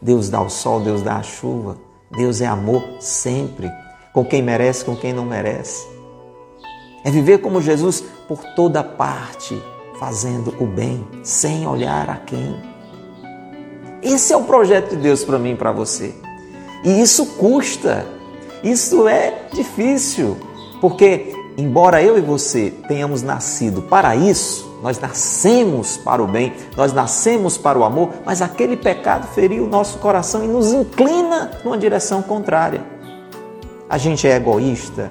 Deus 0.00 0.28
dá 0.28 0.42
o 0.42 0.50
sol, 0.50 0.80
Deus 0.80 1.00
dá 1.00 1.16
a 1.16 1.22
chuva. 1.22 1.78
Deus 2.10 2.40
é 2.42 2.46
amor 2.46 2.82
sempre, 3.00 3.70
com 4.12 4.24
quem 4.24 4.42
merece, 4.42 4.84
com 4.84 4.94
quem 4.94 5.12
não 5.12 5.24
merece. 5.24 5.86
É 7.04 7.10
viver 7.10 7.38
como 7.38 7.62
Jesus 7.62 8.04
por 8.28 8.42
toda 8.54 8.82
parte, 8.82 9.60
fazendo 9.98 10.54
o 10.60 10.66
bem, 10.66 11.06
sem 11.22 11.66
olhar 11.66 12.10
a 12.10 12.16
quem. 12.16 12.60
Esse 14.02 14.32
é 14.32 14.36
o 14.36 14.44
projeto 14.44 14.90
de 14.90 14.96
Deus 14.96 15.24
para 15.24 15.38
mim 15.38 15.52
e 15.52 15.56
para 15.56 15.72
você. 15.72 16.14
E 16.84 17.00
isso 17.00 17.24
custa. 17.36 18.04
Isso 18.62 19.08
é 19.08 19.48
difícil, 19.52 20.36
porque 20.80 21.31
embora 21.56 22.02
eu 22.02 22.18
e 22.18 22.20
você 22.20 22.72
tenhamos 22.88 23.22
nascido 23.22 23.82
para 23.82 24.14
isso, 24.16 24.72
nós 24.82 24.98
nascemos 24.98 25.96
para 25.96 26.22
o 26.22 26.26
bem, 26.26 26.52
nós 26.76 26.92
nascemos 26.92 27.56
para 27.56 27.78
o 27.78 27.84
amor, 27.84 28.10
mas 28.26 28.42
aquele 28.42 28.76
pecado 28.76 29.28
feriu 29.28 29.64
o 29.64 29.68
nosso 29.68 29.98
coração 29.98 30.44
e 30.44 30.48
nos 30.48 30.72
inclina 30.72 31.52
numa 31.64 31.78
direção 31.78 32.20
contrária. 32.20 32.82
A 33.88 33.96
gente 33.96 34.26
é 34.26 34.34
egoísta, 34.34 35.10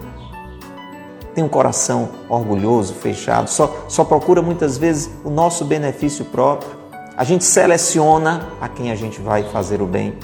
tem 1.33 1.43
um 1.43 1.49
coração 1.49 2.09
orgulhoso, 2.27 2.93
fechado, 2.95 3.49
só, 3.49 3.85
só 3.87 4.03
procura 4.03 4.41
muitas 4.41 4.77
vezes 4.77 5.09
o 5.23 5.29
nosso 5.29 5.63
benefício 5.63 6.25
próprio. 6.25 6.69
A 7.15 7.23
gente 7.23 7.43
seleciona 7.43 8.49
a 8.59 8.67
quem 8.67 8.91
a 8.91 8.95
gente 8.95 9.21
vai 9.21 9.43
fazer 9.43 9.81
o 9.81 9.85
bem, 9.85 10.17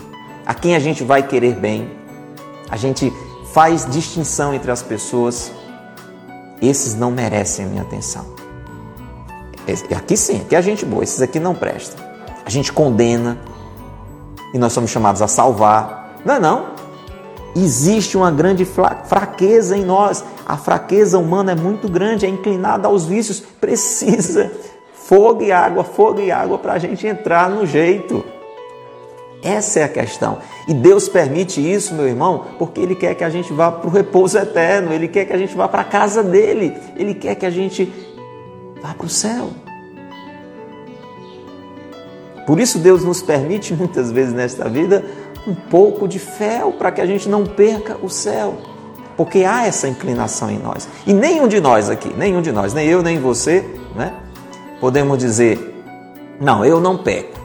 a 0.45 0.53
quem 0.53 0.75
a 0.75 0.80
gente 0.80 1.03
vai 1.03 1.23
querer 1.23 1.56
bem. 1.56 1.91
A 2.69 2.75
gente 2.75 3.13
faz 3.53 3.86
distinção 3.89 4.53
entre 4.53 4.71
as 4.71 4.82
pessoas. 4.82 5.51
Esses 6.62 6.96
não 6.96 7.12
merecem 7.12 7.65
a 7.65 7.67
minha 7.67 7.82
atenção. 7.82 8.26
Aqui 9.96 10.15
sim, 10.15 10.41
aqui 10.41 10.56
é 10.56 10.58
a 10.58 10.62
gente 10.62 10.86
boa, 10.86 11.04
esses 11.04 11.22
aqui 11.22 11.39
não 11.39 11.54
prestam. 11.54 12.04
A 12.46 12.50
gente 12.50 12.72
condena 12.72 13.38
e 14.54 14.58
nós 14.58 14.72
somos 14.74 14.89
chamados 14.89 15.22
a 15.22 15.28
salvar. 15.28 16.15
Não 16.26 16.36
é 16.36 16.39
não? 16.39 16.67
Existe 17.56 18.15
uma 18.15 18.32
grande 18.32 18.65
fraqueza 18.65 19.76
em 19.76 19.84
nós. 19.84 20.24
A 20.46 20.58
fraqueza 20.58 21.17
humana 21.17 21.52
é 21.52 21.56
muito 21.56 21.89
grande, 21.89 22.26
é 22.26 22.30
inclinada 22.30 22.88
aos 22.88 23.06
vícios. 23.06 23.39
Precisa 23.39 24.52
fogo 24.93 25.41
e 25.41 25.52
água, 25.52 25.84
fogo 25.84 26.20
e 26.20 26.32
água 26.32 26.58
para 26.58 26.74
a 26.74 26.80
gente 26.80 27.08
entrar 27.08 27.50
no 27.50 27.65
jeito. 27.65 28.24
Essa 29.41 29.80
é 29.80 29.84
a 29.84 29.89
questão. 29.89 30.39
E 30.67 30.73
Deus 30.73 31.08
permite 31.08 31.62
isso, 31.62 31.93
meu 31.93 32.08
irmão, 32.08 32.45
porque 32.58 32.82
Ele 32.82 32.95
quer 32.95 33.13
que 33.15 33.23
a 33.23 33.30
gente 33.30 33.54
vá 33.54 33.71
para 33.71 33.88
o 33.88 33.91
repouso 33.91 34.38
eterno, 34.38 34.91
Ele 34.91 35.08
quer 35.08 35.26
que 35.26 35.34
a 35.34 35.38
gente 35.38 35.56
vá 35.56 35.67
para 35.67 35.82
a 35.82 35.86
casa 35.86 36.23
dele, 36.23 36.76
Ele 36.95 37.13
quer 37.13 37.36
que 37.36 37.45
a 37.45 37.50
gente 37.50 37.91
vá 38.82 38.93
para 38.93 39.06
o 39.06 39.10
céu. 39.10 39.50
Por 42.45 42.60
isso, 42.60 42.80
Deus 42.80 43.04
nos 43.04 43.21
permite 43.21 43.73
muitas 43.73 44.12
vezes 44.12 44.34
nesta 44.34 44.69
vida 44.69 45.04
um 45.47 45.54
pouco 45.54 46.08
de 46.08 46.17
fel 46.17 46.71
para 46.73 46.91
que 46.91 47.02
a 47.02 47.06
gente 47.06 47.30
não 47.30 47.45
perca 47.45 47.97
o 48.02 48.10
céu. 48.10 48.56
Porque 49.15 49.43
há 49.43 49.65
essa 49.65 49.88
inclinação 49.88 50.50
em 50.50 50.60
nós. 50.60 50.88
E 51.06 51.13
nenhum 51.13 51.47
de 51.47 51.60
nós 51.60 51.89
aqui, 51.89 52.13
nenhum 52.15 52.41
de 52.41 52.52
nós, 52.52 52.73
nem 52.73 52.88
eu 52.88 53.02
nem 53.02 53.19
você, 53.19 53.65
né? 53.95 54.13
Podemos 54.80 55.17
dizer, 55.17 55.84
não, 56.39 56.63
eu 56.63 56.80
não 56.80 56.97
peco. 56.97 57.37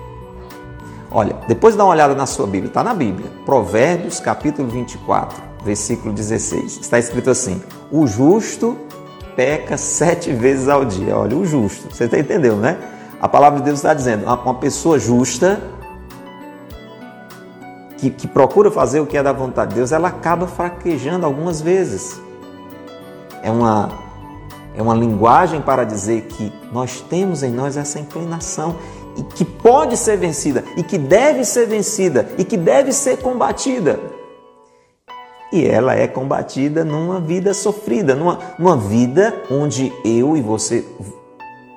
Olha, 1.14 1.36
depois 1.46 1.76
dá 1.76 1.84
uma 1.84 1.92
olhada 1.92 2.14
na 2.14 2.24
sua 2.24 2.46
Bíblia, 2.46 2.68
está 2.68 2.82
na 2.82 2.94
Bíblia. 2.94 3.30
Provérbios 3.44 4.18
capítulo 4.18 4.68
24, 4.68 5.42
versículo 5.62 6.14
16. 6.14 6.78
Está 6.80 6.98
escrito 6.98 7.28
assim: 7.28 7.62
O 7.90 8.06
justo 8.06 8.78
peca 9.36 9.76
sete 9.76 10.32
vezes 10.32 10.68
ao 10.68 10.84
dia. 10.84 11.16
Olha, 11.16 11.36
o 11.36 11.44
justo. 11.44 11.94
Você 11.94 12.04
está 12.04 12.18
entendendo, 12.18 12.56
né? 12.56 12.78
A 13.20 13.28
palavra 13.28 13.58
de 13.58 13.66
Deus 13.66 13.78
está 13.78 13.92
dizendo: 13.92 14.24
uma 14.24 14.54
pessoa 14.54 14.98
justa 14.98 15.60
que, 17.98 18.10
que 18.10 18.26
procura 18.26 18.70
fazer 18.70 19.00
o 19.00 19.06
que 19.06 19.16
é 19.16 19.22
da 19.22 19.32
vontade 19.32 19.70
de 19.70 19.76
Deus, 19.76 19.92
ela 19.92 20.08
acaba 20.08 20.46
fraquejando 20.46 21.26
algumas 21.26 21.60
vezes. 21.60 22.20
É 23.42 23.50
uma, 23.50 23.90
é 24.74 24.82
uma 24.82 24.94
linguagem 24.94 25.60
para 25.60 25.84
dizer 25.84 26.22
que 26.22 26.52
nós 26.72 27.00
temos 27.02 27.42
em 27.42 27.52
nós 27.52 27.76
essa 27.76 28.00
inclinação 28.00 28.76
que 29.34 29.44
pode 29.44 29.96
ser 29.96 30.16
vencida, 30.16 30.64
e 30.76 30.82
que 30.82 30.98
deve 30.98 31.44
ser 31.44 31.66
vencida, 31.66 32.28
e 32.38 32.44
que 32.44 32.56
deve 32.56 32.92
ser 32.92 33.18
combatida. 33.18 33.98
E 35.52 35.66
ela 35.66 35.94
é 35.94 36.06
combatida 36.06 36.82
numa 36.82 37.20
vida 37.20 37.52
sofrida, 37.52 38.14
numa, 38.14 38.38
numa 38.58 38.76
vida 38.76 39.42
onde 39.50 39.92
eu 40.04 40.36
e 40.36 40.40
você 40.40 40.84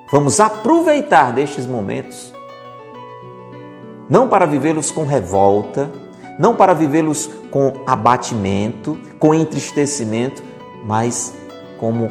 Vamos 0.08 0.38
aproveitar 0.38 1.32
destes 1.32 1.66
momentos, 1.66 2.32
não 4.08 4.28
para 4.28 4.46
vivê-los 4.46 4.92
com 4.92 5.04
revolta, 5.04 5.90
não 6.38 6.54
para 6.54 6.72
vivê-los 6.72 7.28
com 7.50 7.72
abatimento, 7.84 8.96
com 9.18 9.34
entristecimento, 9.34 10.44
mas 10.84 11.34
como 11.80 12.08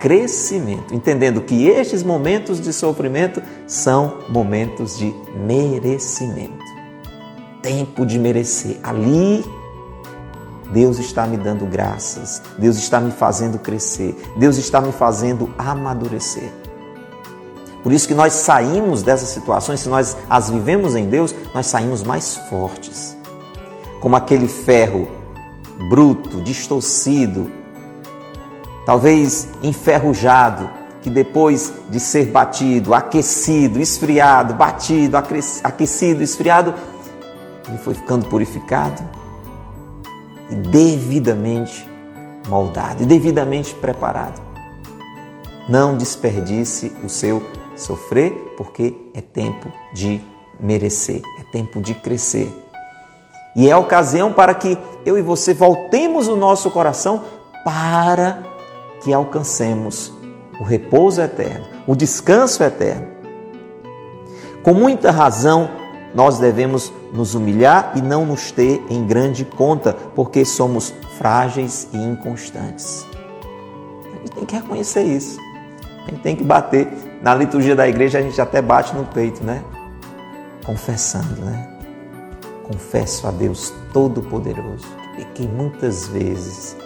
crescimento, 0.00 0.94
entendendo 0.94 1.40
que 1.40 1.66
estes 1.66 2.02
momentos 2.02 2.60
de 2.60 2.72
sofrimento 2.72 3.42
são 3.66 4.18
momentos 4.28 4.96
de 4.96 5.14
merecimento. 5.34 6.64
Tempo 7.62 8.06
de 8.06 8.18
merecer. 8.18 8.78
Ali 8.82 9.44
Deus 10.72 10.98
está 10.98 11.26
me 11.26 11.36
dando 11.36 11.64
graças, 11.66 12.42
Deus 12.58 12.76
está 12.76 13.00
me 13.00 13.10
fazendo 13.10 13.58
crescer, 13.58 14.14
Deus 14.36 14.58
está 14.58 14.80
me 14.80 14.92
fazendo 14.92 15.52
amadurecer. 15.56 16.52
Por 17.82 17.92
isso 17.92 18.06
que 18.06 18.14
nós 18.14 18.34
saímos 18.34 19.02
dessas 19.02 19.30
situações, 19.30 19.80
se 19.80 19.88
nós 19.88 20.16
as 20.28 20.50
vivemos 20.50 20.94
em 20.94 21.08
Deus, 21.08 21.34
nós 21.54 21.66
saímos 21.66 22.02
mais 22.02 22.36
fortes. 22.50 23.16
Como 24.00 24.14
aquele 24.14 24.46
ferro 24.46 25.08
bruto, 25.88 26.42
distorcido, 26.42 27.50
talvez 28.88 29.46
enferrujado, 29.62 30.70
que 31.02 31.10
depois 31.10 31.74
de 31.90 32.00
ser 32.00 32.28
batido, 32.28 32.94
aquecido, 32.94 33.78
esfriado, 33.78 34.54
batido, 34.54 35.14
aquecido, 35.14 36.22
esfriado, 36.22 36.72
ele 37.68 37.76
foi 37.76 37.92
ficando 37.92 38.24
purificado 38.30 39.02
e 40.48 40.54
devidamente 40.54 41.86
moldado 42.48 43.02
e 43.02 43.06
devidamente 43.06 43.74
preparado. 43.74 44.40
Não 45.68 45.94
desperdice 45.94 46.90
o 47.04 47.10
seu 47.10 47.42
sofrer, 47.76 48.32
porque 48.56 48.96
é 49.12 49.20
tempo 49.20 49.70
de 49.92 50.18
merecer, 50.58 51.20
é 51.38 51.42
tempo 51.52 51.82
de 51.82 51.92
crescer. 51.92 52.50
E 53.54 53.68
é 53.68 53.72
a 53.72 53.78
ocasião 53.78 54.32
para 54.32 54.54
que 54.54 54.78
eu 55.04 55.18
e 55.18 55.20
você 55.20 55.52
voltemos 55.52 56.26
o 56.26 56.36
nosso 56.36 56.70
coração 56.70 57.22
para 57.62 58.56
que 59.02 59.12
alcancemos 59.12 60.12
o 60.60 60.64
repouso 60.64 61.20
eterno, 61.20 61.66
o 61.86 61.94
descanso 61.94 62.62
eterno. 62.62 63.06
Com 64.62 64.74
muita 64.74 65.10
razão, 65.10 65.70
nós 66.14 66.38
devemos 66.38 66.92
nos 67.12 67.34
humilhar 67.34 67.92
e 67.94 68.02
não 68.02 68.26
nos 68.26 68.50
ter 68.50 68.84
em 68.90 69.06
grande 69.06 69.44
conta, 69.44 69.92
porque 70.14 70.44
somos 70.44 70.92
frágeis 71.16 71.88
e 71.92 71.96
inconstantes. 71.96 73.06
A 74.12 74.18
gente 74.18 74.30
tem 74.32 74.44
que 74.44 74.56
reconhecer 74.56 75.02
isso. 75.02 75.38
A 76.06 76.10
gente 76.10 76.22
tem 76.22 76.36
que 76.36 76.44
bater. 76.44 76.88
Na 77.22 77.34
liturgia 77.34 77.74
da 77.74 77.88
igreja 77.88 78.18
a 78.18 78.22
gente 78.22 78.40
até 78.40 78.60
bate 78.60 78.94
no 78.94 79.04
peito, 79.04 79.42
né? 79.44 79.62
Confessando, 80.64 81.40
né? 81.40 81.68
Confesso 82.64 83.26
a 83.26 83.30
Deus 83.30 83.72
Todo-Poderoso 83.92 84.98
que 85.38 85.46
muitas 85.46 86.08
vezes 86.08 86.76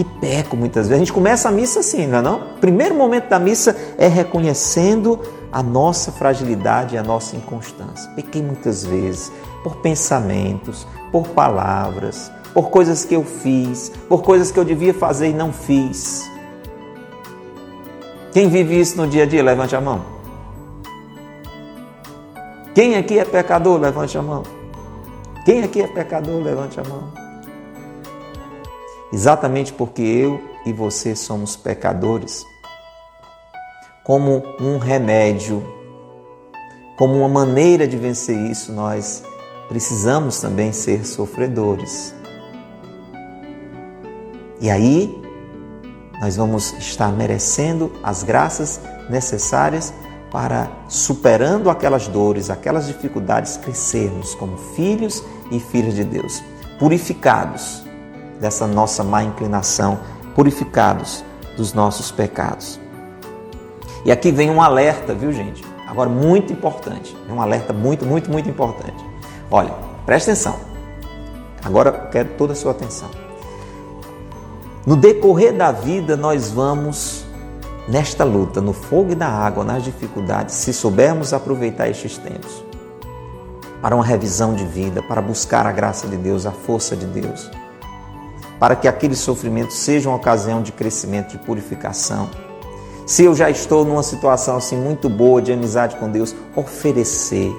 que 0.00 0.04
peco 0.18 0.56
muitas 0.56 0.88
vezes. 0.88 0.96
A 0.96 1.04
gente 1.04 1.12
começa 1.12 1.48
a 1.48 1.52
missa 1.52 1.80
assim, 1.80 2.06
não 2.06 2.18
é 2.18 2.22
não? 2.22 2.40
Primeiro 2.58 2.94
momento 2.94 3.28
da 3.28 3.38
missa 3.38 3.76
é 3.98 4.08
reconhecendo 4.08 5.20
a 5.52 5.62
nossa 5.62 6.10
fragilidade 6.10 6.94
e 6.94 6.98
a 6.98 7.02
nossa 7.02 7.36
inconstância. 7.36 8.10
Pequei 8.16 8.42
muitas 8.42 8.82
vezes 8.82 9.30
por 9.62 9.76
pensamentos, 9.76 10.86
por 11.12 11.28
palavras, 11.28 12.32
por 12.54 12.70
coisas 12.70 13.04
que 13.04 13.14
eu 13.14 13.22
fiz, 13.22 13.92
por 14.08 14.22
coisas 14.22 14.50
que 14.50 14.58
eu 14.58 14.64
devia 14.64 14.94
fazer 14.94 15.28
e 15.28 15.34
não 15.34 15.52
fiz. 15.52 16.30
Quem 18.32 18.48
vive 18.48 18.80
isso 18.80 18.96
no 18.96 19.06
dia 19.06 19.24
a 19.24 19.26
dia, 19.26 19.42
levante 19.42 19.76
a 19.76 19.80
mão. 19.82 20.00
Quem 22.74 22.96
aqui 22.96 23.18
é 23.18 23.24
pecador, 23.24 23.78
levante 23.78 24.16
a 24.16 24.22
mão. 24.22 24.44
Quem 25.44 25.62
aqui 25.62 25.82
é 25.82 25.86
pecador, 25.86 26.42
levante 26.42 26.80
a 26.80 26.84
mão. 26.84 27.19
Exatamente 29.12 29.72
porque 29.72 30.02
eu 30.02 30.40
e 30.64 30.72
você 30.72 31.16
somos 31.16 31.56
pecadores, 31.56 32.44
como 34.04 34.42
um 34.60 34.78
remédio, 34.78 35.64
como 36.96 37.16
uma 37.18 37.28
maneira 37.28 37.88
de 37.88 37.96
vencer 37.96 38.36
isso, 38.36 38.72
nós 38.72 39.22
precisamos 39.68 40.40
também 40.40 40.72
ser 40.72 41.04
sofredores. 41.04 42.14
E 44.60 44.70
aí, 44.70 45.20
nós 46.20 46.36
vamos 46.36 46.72
estar 46.74 47.10
merecendo 47.10 47.90
as 48.02 48.22
graças 48.22 48.80
necessárias 49.08 49.92
para, 50.30 50.70
superando 50.88 51.70
aquelas 51.70 52.06
dores, 52.06 52.50
aquelas 52.50 52.86
dificuldades, 52.86 53.56
crescermos 53.56 54.34
como 54.34 54.56
filhos 54.56 55.24
e 55.50 55.58
filhas 55.58 55.94
de 55.94 56.04
Deus, 56.04 56.42
purificados 56.78 57.89
dessa 58.40 58.66
nossa 58.66 59.04
má 59.04 59.22
inclinação, 59.22 60.00
purificados 60.34 61.22
dos 61.56 61.74
nossos 61.74 62.10
pecados. 62.10 62.80
E 64.04 64.10
aqui 64.10 64.32
vem 64.32 64.50
um 64.50 64.62
alerta, 64.62 65.14
viu, 65.14 65.30
gente? 65.30 65.62
Agora, 65.86 66.08
muito 66.08 66.52
importante. 66.52 67.14
É 67.28 67.32
um 67.32 67.40
alerta 67.40 67.72
muito, 67.72 68.06
muito, 68.06 68.30
muito 68.30 68.48
importante. 68.48 69.04
Olha, 69.50 69.74
presta 70.06 70.30
atenção. 70.30 70.56
Agora 71.62 71.92
quero 72.10 72.30
toda 72.38 72.54
a 72.54 72.56
sua 72.56 72.70
atenção. 72.70 73.10
No 74.86 74.96
decorrer 74.96 75.52
da 75.54 75.70
vida, 75.70 76.16
nós 76.16 76.50
vamos 76.50 77.26
nesta 77.86 78.24
luta, 78.24 78.60
no 78.60 78.72
fogo 78.72 79.12
e 79.12 79.14
na 79.14 79.28
água, 79.28 79.62
nas 79.62 79.84
dificuldades, 79.84 80.54
se 80.54 80.72
soubermos 80.72 81.34
aproveitar 81.34 81.88
estes 81.88 82.16
tempos 82.16 82.64
para 83.82 83.94
uma 83.94 84.04
revisão 84.04 84.54
de 84.54 84.64
vida, 84.64 85.02
para 85.02 85.20
buscar 85.20 85.66
a 85.66 85.72
graça 85.72 86.06
de 86.06 86.16
Deus, 86.16 86.46
a 86.46 86.52
força 86.52 86.96
de 86.96 87.06
Deus 87.06 87.50
para 88.60 88.76
que 88.76 88.86
aquele 88.86 89.16
sofrimento 89.16 89.72
seja 89.72 90.10
uma 90.10 90.16
ocasião 90.16 90.62
de 90.62 90.70
crescimento, 90.70 91.30
de 91.30 91.38
purificação. 91.38 92.28
Se 93.06 93.24
eu 93.24 93.34
já 93.34 93.50
estou 93.50 93.84
numa 93.86 94.02
situação 94.02 94.56
assim 94.56 94.76
muito 94.76 95.08
boa 95.08 95.40
de 95.40 95.50
amizade 95.50 95.96
com 95.96 96.10
Deus, 96.10 96.36
oferecer 96.54 97.50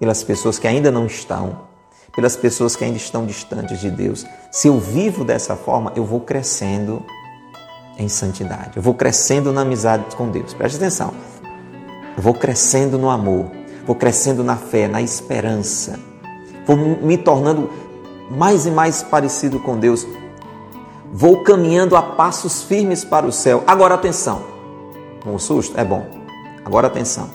pelas 0.00 0.24
pessoas 0.24 0.58
que 0.58 0.66
ainda 0.66 0.90
não 0.90 1.06
estão, 1.06 1.60
pelas 2.16 2.34
pessoas 2.34 2.74
que 2.74 2.82
ainda 2.82 2.96
estão 2.96 3.26
distantes 3.26 3.78
de 3.80 3.90
Deus. 3.90 4.26
Se 4.50 4.66
eu 4.66 4.80
vivo 4.80 5.24
dessa 5.24 5.54
forma, 5.54 5.92
eu 5.94 6.04
vou 6.04 6.20
crescendo 6.20 7.04
em 7.98 8.08
santidade. 8.08 8.72
Eu 8.76 8.82
vou 8.82 8.94
crescendo 8.94 9.52
na 9.52 9.60
amizade 9.60 10.16
com 10.16 10.30
Deus. 10.30 10.54
Preste 10.54 10.76
atenção. 10.76 11.12
Eu 12.16 12.22
vou 12.22 12.34
crescendo 12.34 12.98
no 12.98 13.10
amor, 13.10 13.50
vou 13.86 13.94
crescendo 13.94 14.42
na 14.42 14.56
fé, 14.56 14.88
na 14.88 15.02
esperança. 15.02 16.00
Vou 16.66 16.76
me 16.76 17.16
tornando 17.16 17.70
mais 18.30 18.66
e 18.66 18.70
mais 18.70 19.02
parecido 19.02 19.58
com 19.60 19.78
Deus. 19.78 20.06
Vou 21.12 21.42
caminhando 21.42 21.96
a 21.96 22.02
passos 22.02 22.62
firmes 22.62 23.04
para 23.04 23.26
o 23.26 23.32
céu. 23.32 23.62
Agora 23.66 23.94
atenção. 23.94 24.42
Um 25.26 25.38
susto? 25.38 25.78
É 25.78 25.84
bom. 25.84 26.06
Agora 26.64 26.86
atenção. 26.86 27.28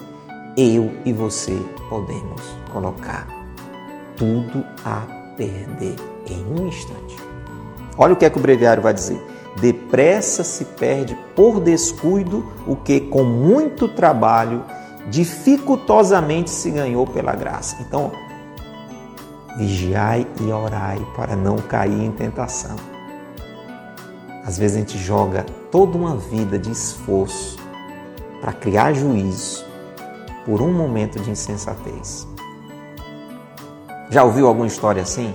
Eu 0.58 0.91
e 1.06 1.13
você 1.13 1.56
podemos 1.89 2.41
colocar 2.73 3.28
tudo 4.15 4.65
a 4.84 5.02
perder 5.38 5.95
em 6.28 6.43
um 6.60 6.67
instante. 6.67 7.15
Olha 7.97 8.13
o 8.13 8.15
que 8.15 8.26
é 8.26 8.30
que 8.30 8.38
o 8.38 8.41
breviário 8.41 8.82
vai 8.82 8.93
dizer. 8.93 9.21
Depressa 9.62 10.43
se 10.43 10.65
perde 10.65 11.17
por 11.36 11.60
descuido 11.60 12.45
o 12.65 12.76
que 12.76 13.00
com 13.00 13.23
muito 13.23 13.88
trabalho 13.88 14.63
dificultosamente 15.10 16.50
se 16.50 16.69
ganhou 16.69 17.08
pela 17.08 17.34
graça. 17.34 17.78
Então, 17.82 18.12
vigiai 19.58 20.28
e 20.39 20.52
orai 20.52 21.00
para 21.15 21.36
não 21.36 21.58
cair 21.58 22.04
em 22.04 22.12
tentação. 22.12 22.76
Às 24.46 24.58
vezes 24.58 24.78
a 24.78 24.80
gente 24.80 24.98
joga 24.98 25.46
toda 25.72 25.98
uma 25.98 26.15
vida 26.15 26.58
de 26.58 26.71
esforço 26.71 27.58
para 28.40 28.54
criar 28.54 28.94
juízo 28.94 29.65
por 30.46 30.62
um 30.62 30.71
momento 30.71 31.19
de 31.19 31.32
insensatez. 31.32 32.25
Já 34.10 34.23
ouviu 34.23 34.48
alguma 34.48 34.67
história 34.67 35.02
assim? 35.02 35.34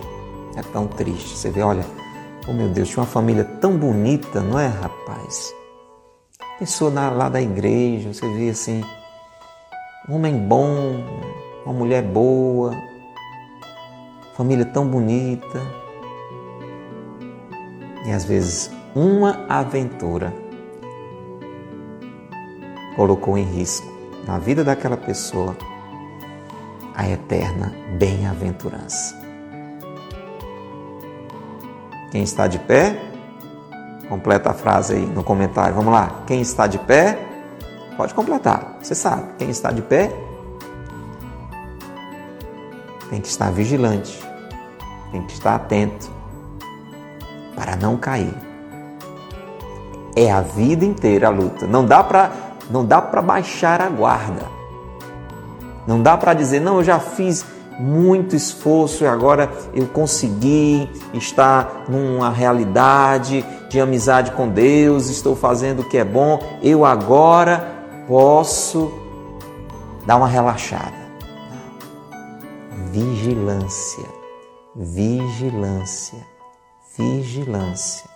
É 0.56 0.62
tão 0.62 0.86
triste. 0.86 1.36
Você 1.36 1.50
vê, 1.50 1.60
olha, 1.60 1.84
oh 2.48 2.52
meu 2.52 2.68
Deus, 2.70 2.88
tinha 2.88 3.02
uma 3.02 3.06
família 3.06 3.44
tão 3.44 3.76
bonita, 3.76 4.40
não 4.40 4.58
é, 4.58 4.68
rapaz? 4.68 5.52
Pessoa 6.58 6.90
lá 7.10 7.28
da 7.28 7.42
igreja, 7.42 8.14
você 8.14 8.26
vê 8.34 8.50
assim, 8.50 8.82
um 10.08 10.14
homem 10.14 10.38
bom, 10.38 11.04
uma 11.66 11.74
mulher 11.74 12.02
boa, 12.02 12.72
família 14.42 14.64
tão 14.64 14.84
bonita. 14.84 15.60
E 18.04 18.10
às 18.10 18.24
vezes 18.24 18.72
uma 18.92 19.46
aventura 19.48 20.34
colocou 22.96 23.38
em 23.38 23.44
risco 23.44 23.86
na 24.26 24.38
vida 24.38 24.64
daquela 24.64 24.96
pessoa 24.96 25.56
a 26.92 27.08
eterna 27.08 27.72
bem-aventurança. 27.96 29.16
Quem 32.10 32.24
está 32.24 32.48
de 32.48 32.58
pé, 32.58 33.00
completa 34.08 34.50
a 34.50 34.54
frase 34.54 34.94
aí 34.94 35.06
no 35.06 35.22
comentário. 35.22 35.74
Vamos 35.74 35.92
lá. 35.92 36.24
Quem 36.26 36.40
está 36.40 36.66
de 36.66 36.78
pé, 36.78 37.28
Pode 37.96 38.14
completar. 38.14 38.78
Você 38.82 38.94
sabe, 38.94 39.34
quem 39.38 39.50
está 39.50 39.70
de 39.70 39.82
pé 39.82 40.10
tem 43.12 43.20
que 43.20 43.28
estar 43.28 43.50
vigilante, 43.50 44.18
tem 45.12 45.22
que 45.22 45.34
estar 45.34 45.54
atento 45.54 46.10
para 47.54 47.76
não 47.76 47.96
cair. 47.96 48.34
É 50.16 50.32
a 50.32 50.40
vida 50.40 50.84
inteira 50.84 51.28
a 51.28 51.30
luta. 51.30 51.66
Não 51.66 51.84
dá 51.84 52.02
para 52.02 52.32
não 52.70 52.84
dá 52.84 53.00
para 53.02 53.20
baixar 53.20 53.80
a 53.80 53.88
guarda. 53.88 54.46
Não 55.86 56.02
dá 56.02 56.16
para 56.16 56.32
dizer, 56.32 56.60
não, 56.60 56.76
eu 56.76 56.84
já 56.84 56.98
fiz 56.98 57.44
muito 57.78 58.36
esforço 58.36 59.04
e 59.04 59.06
agora 59.06 59.50
eu 59.74 59.86
consegui 59.86 60.88
estar 61.12 61.84
numa 61.88 62.30
realidade 62.30 63.44
de 63.68 63.80
amizade 63.80 64.30
com 64.32 64.48
Deus, 64.48 65.08
estou 65.08 65.34
fazendo 65.34 65.80
o 65.80 65.84
que 65.84 65.98
é 65.98 66.04
bom, 66.04 66.38
eu 66.62 66.84
agora 66.84 67.66
posso 68.06 68.92
dar 70.06 70.16
uma 70.16 70.28
relaxada. 70.28 71.02
Vigilância, 72.92 74.04
vigilância, 74.74 76.18
vigilância. 76.96 78.08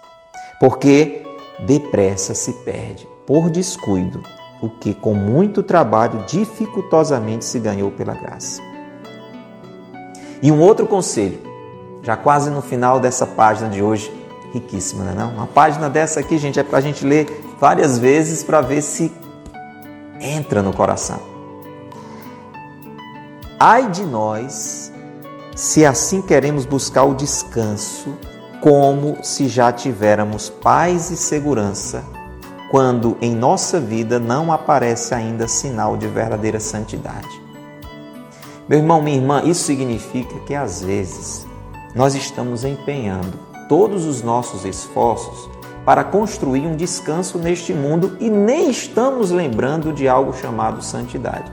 Porque 0.58 1.22
depressa 1.60 2.34
se 2.34 2.52
perde, 2.52 3.06
por 3.26 3.50
descuido, 3.50 4.22
o 4.62 4.70
que 4.70 4.94
com 4.94 5.14
muito 5.14 5.62
trabalho 5.62 6.24
dificultosamente 6.26 7.44
se 7.44 7.58
ganhou 7.58 7.90
pela 7.90 8.14
graça. 8.14 8.62
E 10.42 10.50
um 10.50 10.60
outro 10.60 10.86
conselho, 10.86 11.38
já 12.02 12.16
quase 12.16 12.50
no 12.50 12.62
final 12.62 13.00
dessa 13.00 13.26
página 13.26 13.68
de 13.68 13.82
hoje, 13.82 14.12
riquíssima, 14.52 15.04
não 15.04 15.12
é 15.12 15.14
não? 15.14 15.30
Uma 15.32 15.46
página 15.46 15.90
dessa 15.90 16.20
aqui, 16.20 16.38
gente, 16.38 16.58
é 16.58 16.62
para 16.62 16.78
a 16.78 16.80
gente 16.80 17.04
ler 17.04 17.26
várias 17.58 17.98
vezes 17.98 18.42
para 18.42 18.60
ver 18.60 18.80
se 18.82 19.12
entra 20.20 20.62
no 20.62 20.72
coração. 20.72 21.20
Ai 23.58 23.90
de 23.90 24.04
nós, 24.04 24.92
se 25.56 25.86
assim 25.86 26.20
queremos 26.20 26.66
buscar 26.66 27.04
o 27.04 27.14
descanso, 27.14 28.14
como 28.60 29.24
se 29.24 29.48
já 29.48 29.72
tivéssemos 29.72 30.50
paz 30.50 31.10
e 31.10 31.16
segurança, 31.16 32.04
quando 32.70 33.16
em 33.22 33.34
nossa 33.34 33.80
vida 33.80 34.18
não 34.18 34.52
aparece 34.52 35.14
ainda 35.14 35.48
sinal 35.48 35.96
de 35.96 36.06
verdadeira 36.08 36.60
santidade. 36.60 37.40
Meu 38.68 38.80
irmão, 38.80 39.00
minha 39.00 39.16
irmã, 39.16 39.42
isso 39.46 39.64
significa 39.64 40.38
que 40.40 40.54
às 40.54 40.82
vezes 40.82 41.46
nós 41.94 42.14
estamos 42.14 42.62
empenhando 42.62 43.38
todos 43.66 44.04
os 44.04 44.22
nossos 44.22 44.66
esforços 44.66 45.48
para 45.86 46.04
construir 46.04 46.66
um 46.66 46.76
descanso 46.76 47.38
neste 47.38 47.72
mundo 47.72 48.14
e 48.20 48.28
nem 48.28 48.68
estamos 48.68 49.30
lembrando 49.30 49.90
de 49.90 50.06
algo 50.06 50.34
chamado 50.34 50.82
santidade. 50.82 51.50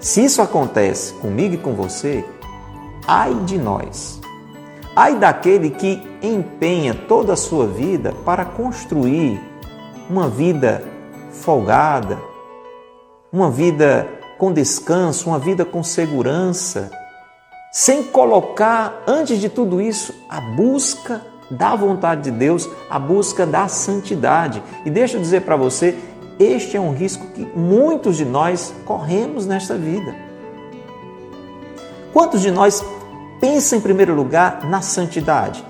Se 0.00 0.24
isso 0.24 0.40
acontece 0.40 1.12
comigo 1.14 1.54
e 1.54 1.58
com 1.58 1.74
você, 1.74 2.24
ai 3.06 3.34
de 3.44 3.58
nós. 3.58 4.20
Ai 4.94 5.16
daquele 5.16 5.70
que 5.70 6.02
empenha 6.22 6.94
toda 6.94 7.34
a 7.34 7.36
sua 7.36 7.66
vida 7.66 8.14
para 8.24 8.44
construir 8.44 9.40
uma 10.08 10.28
vida 10.28 10.82
folgada, 11.30 12.18
uma 13.32 13.50
vida 13.50 14.08
com 14.38 14.52
descanso, 14.52 15.28
uma 15.28 15.38
vida 15.38 15.64
com 15.64 15.82
segurança, 15.82 16.90
sem 17.72 18.02
colocar, 18.04 19.02
antes 19.06 19.38
de 19.38 19.50
tudo 19.50 19.82
isso, 19.82 20.14
a 20.30 20.40
busca 20.40 21.20
da 21.50 21.76
vontade 21.76 22.22
de 22.22 22.30
Deus, 22.30 22.68
a 22.88 22.98
busca 22.98 23.44
da 23.44 23.68
santidade. 23.68 24.62
E 24.84 24.90
deixa 24.90 25.16
eu 25.16 25.20
dizer 25.20 25.42
para 25.42 25.56
você, 25.56 25.94
este 26.38 26.76
é 26.76 26.80
um 26.80 26.94
risco 26.94 27.26
que 27.28 27.44
muitos 27.54 28.16
de 28.16 28.24
nós 28.24 28.74
corremos 28.86 29.46
nesta 29.46 29.74
vida. 29.74 30.14
Quantos 32.12 32.40
de 32.40 32.50
nós 32.50 32.82
pensam 33.40 33.78
em 33.78 33.82
primeiro 33.82 34.14
lugar 34.14 34.64
na 34.68 34.80
santidade? 34.80 35.64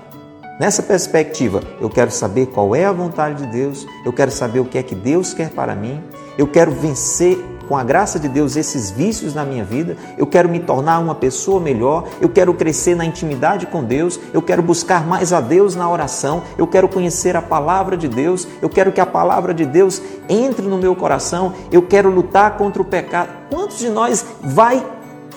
Nessa 0.59 0.81
perspectiva, 0.81 1.61
eu 1.79 1.89
quero 1.89 2.09
saber 2.09 2.47
qual 2.47 2.75
é 2.75 2.83
a 2.83 2.91
vontade 2.91 3.45
de 3.45 3.51
Deus, 3.51 3.85
eu 4.03 4.11
quero 4.11 4.31
saber 4.31 4.59
o 4.59 4.65
que 4.65 4.77
é 4.77 4.83
que 4.83 4.95
Deus 4.95 5.33
quer 5.33 5.51
para 5.51 5.75
mim, 5.75 6.01
eu 6.35 6.47
quero 6.47 6.71
vencer 6.71 7.37
com 7.67 7.77
a 7.77 7.83
graça 7.83 8.19
de 8.19 8.27
Deus, 8.27 8.55
esses 8.55 8.89
vícios 8.89 9.35
na 9.35 9.43
minha 9.43 9.63
vida, 9.63 9.97
eu 10.17 10.25
quero 10.25 10.49
me 10.49 10.59
tornar 10.59 10.99
uma 10.99 11.13
pessoa 11.13 11.59
melhor, 11.59 12.07
eu 12.21 12.29
quero 12.29 12.53
crescer 12.53 12.95
na 12.95 13.05
intimidade 13.05 13.67
com 13.67 13.83
Deus, 13.83 14.19
eu 14.33 14.41
quero 14.41 14.63
buscar 14.63 15.05
mais 15.05 15.33
a 15.33 15.41
Deus 15.41 15.75
na 15.75 15.89
oração, 15.89 16.41
eu 16.57 16.65
quero 16.65 16.87
conhecer 16.87 17.35
a 17.35 17.41
palavra 17.41 17.97
de 17.97 18.07
Deus, 18.07 18.47
eu 18.61 18.69
quero 18.69 18.91
que 18.91 19.01
a 19.01 19.05
palavra 19.05 19.53
de 19.53 19.65
Deus 19.65 20.01
entre 20.29 20.65
no 20.65 20.77
meu 20.77 20.95
coração, 20.95 21.53
eu 21.71 21.81
quero 21.81 22.09
lutar 22.09 22.57
contra 22.57 22.81
o 22.81 22.85
pecado. 22.85 23.29
Quantos 23.51 23.77
de 23.77 23.89
nós 23.89 24.25
vai 24.41 24.83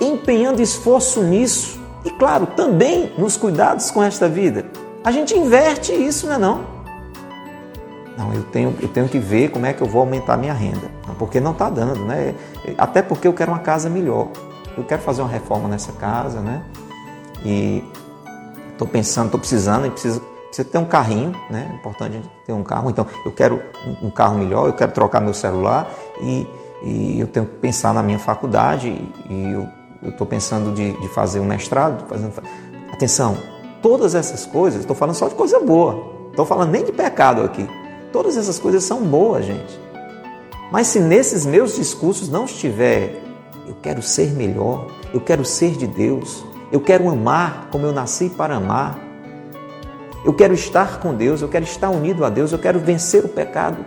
empenhando 0.01 0.63
esforço 0.63 1.23
nisso? 1.23 1.80
E 2.05 2.11
claro, 2.11 2.47
também 2.47 3.13
nos 3.19 3.37
cuidados 3.37 3.91
com 3.91 4.03
esta 4.03 4.29
vida. 4.29 4.67
A 5.05 5.11
gente 5.11 5.37
inverte 5.37 5.93
isso, 5.93 6.27
não 6.27 6.35
é 6.35 6.39
não? 6.39 6.81
Não, 8.17 8.35
eu 8.35 8.43
tenho, 8.45 8.77
eu 8.81 8.89
tenho 8.89 9.09
que 9.09 9.19
ver 9.19 9.51
como 9.51 9.65
é 9.65 9.73
que 9.73 9.81
eu 9.81 9.87
vou 9.87 10.01
aumentar 10.03 10.37
minha 10.37 10.53
renda. 10.53 10.91
Porque 11.19 11.41
não 11.41 11.53
está 11.53 11.71
dando, 11.71 12.05
né? 12.05 12.35
Até 12.77 13.03
porque 13.03 13.27
eu 13.27 13.33
quero 13.33 13.51
uma 13.51 13.61
casa 13.61 13.89
melhor. 13.89 14.29
Eu 14.77 14.85
quero 14.85 15.01
fazer 15.03 15.23
uma 15.23 15.31
reforma 15.31 15.69
nessa 15.69 15.93
casa, 15.93 16.41
né? 16.41 16.63
E 17.45 17.83
estou 18.73 18.87
pensando, 18.87 19.27
estou 19.27 19.41
precisando, 19.41 19.91
precisa 19.91 20.21
ter 20.71 20.79
um 20.79 20.85
carrinho, 20.85 21.35
né? 21.51 21.69
É 21.71 21.75
importante 21.75 22.21
ter 22.47 22.53
um 22.53 22.63
carro. 22.63 22.91
Então, 22.91 23.07
eu 23.25 23.33
quero 23.33 23.63
um 24.03 24.11
carro 24.11 24.39
melhor, 24.39 24.67
eu 24.67 24.73
quero 24.75 24.93
trocar 24.93 25.21
meu 25.21 25.35
celular 25.35 25.91
e, 26.21 26.47
e 26.83 27.21
eu 27.21 27.27
tenho 27.27 27.47
que 27.47 27.57
pensar 27.57 27.95
na 27.95 28.03
minha 28.03 28.19
faculdade 28.19 28.89
e 28.89 29.55
eu 30.03 30.11
estou 30.11 30.27
pensando 30.27 30.73
de, 30.75 30.93
de, 30.93 31.09
fazer 31.09 31.41
um 31.41 31.45
mestrado. 31.45 32.07
Fazendo... 32.09 32.33
Atenção, 32.93 33.37
todas 33.83 34.15
essas 34.15 34.47
coisas, 34.47 34.81
estou 34.81 34.97
falando 34.97 35.15
só 35.15 35.29
de 35.29 35.35
coisa 35.35 35.61
boa. 35.61 36.11
Estou 36.31 36.47
falando 36.47 36.71
nem 36.71 36.85
de 36.85 36.93
pecado 36.93 37.43
aqui. 37.43 37.69
Todas 38.13 38.37
essas 38.37 38.59
coisas 38.59 38.85
são 38.85 39.03
boas, 39.03 39.45
gente. 39.45 39.81
Mas 40.71 40.87
se 40.87 41.01
nesses 41.01 41.45
meus 41.45 41.77
discursos 41.77 42.29
não 42.29 42.45
estiver, 42.45 43.21
eu 43.67 43.75
quero 43.83 44.03
ser 44.03 44.33
melhor, 44.33 44.87
eu 45.13 45.21
quero 45.21 45.45
ser 45.45 45.73
de 45.73 45.87
Deus, 45.87 46.45
eu 46.71 46.81
quero 46.81 47.09
amar 47.09 47.69
como 47.71 47.87
eu 47.87 47.93
nasci 47.93 48.29
para 48.31 48.57
amar, 48.57 48.99
eu 50.25 50.33
quero 50.33 50.55
estar 50.55 51.01
com 51.01 51.15
Deus, 51.15 51.43
eu 51.43 51.49
quero 51.49 51.65
estar 51.65 51.91
unido 51.91 52.25
a 52.25 52.31
Deus, 52.31 52.53
eu 52.53 52.59
quero 52.59 52.79
vencer 52.79 53.25
o 53.25 53.29
pecado, 53.29 53.85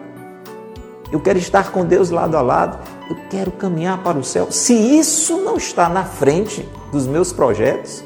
eu 1.14 1.20
quero 1.20 1.38
estar 1.38 1.72
com 1.72 1.86
Deus 1.86 2.10
lado 2.10 2.36
a 2.36 2.42
lado, 2.42 2.80
eu 3.08 3.16
quero 3.30 3.52
caminhar 3.52 4.02
para 4.02 4.18
o 4.18 4.24
céu. 4.24 4.52
Se 4.52 4.74
isso 4.74 5.38
não 5.38 5.58
está 5.58 5.88
na 5.88 6.04
frente 6.04 6.68
dos 6.92 7.06
meus 7.06 7.32
projetos, 7.32 8.04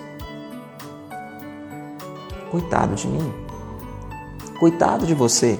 coitado 2.51 2.95
de 2.95 3.08
mim, 3.08 3.34
coitado 4.60 5.05
de 5.05 5.14
você 5.14 5.58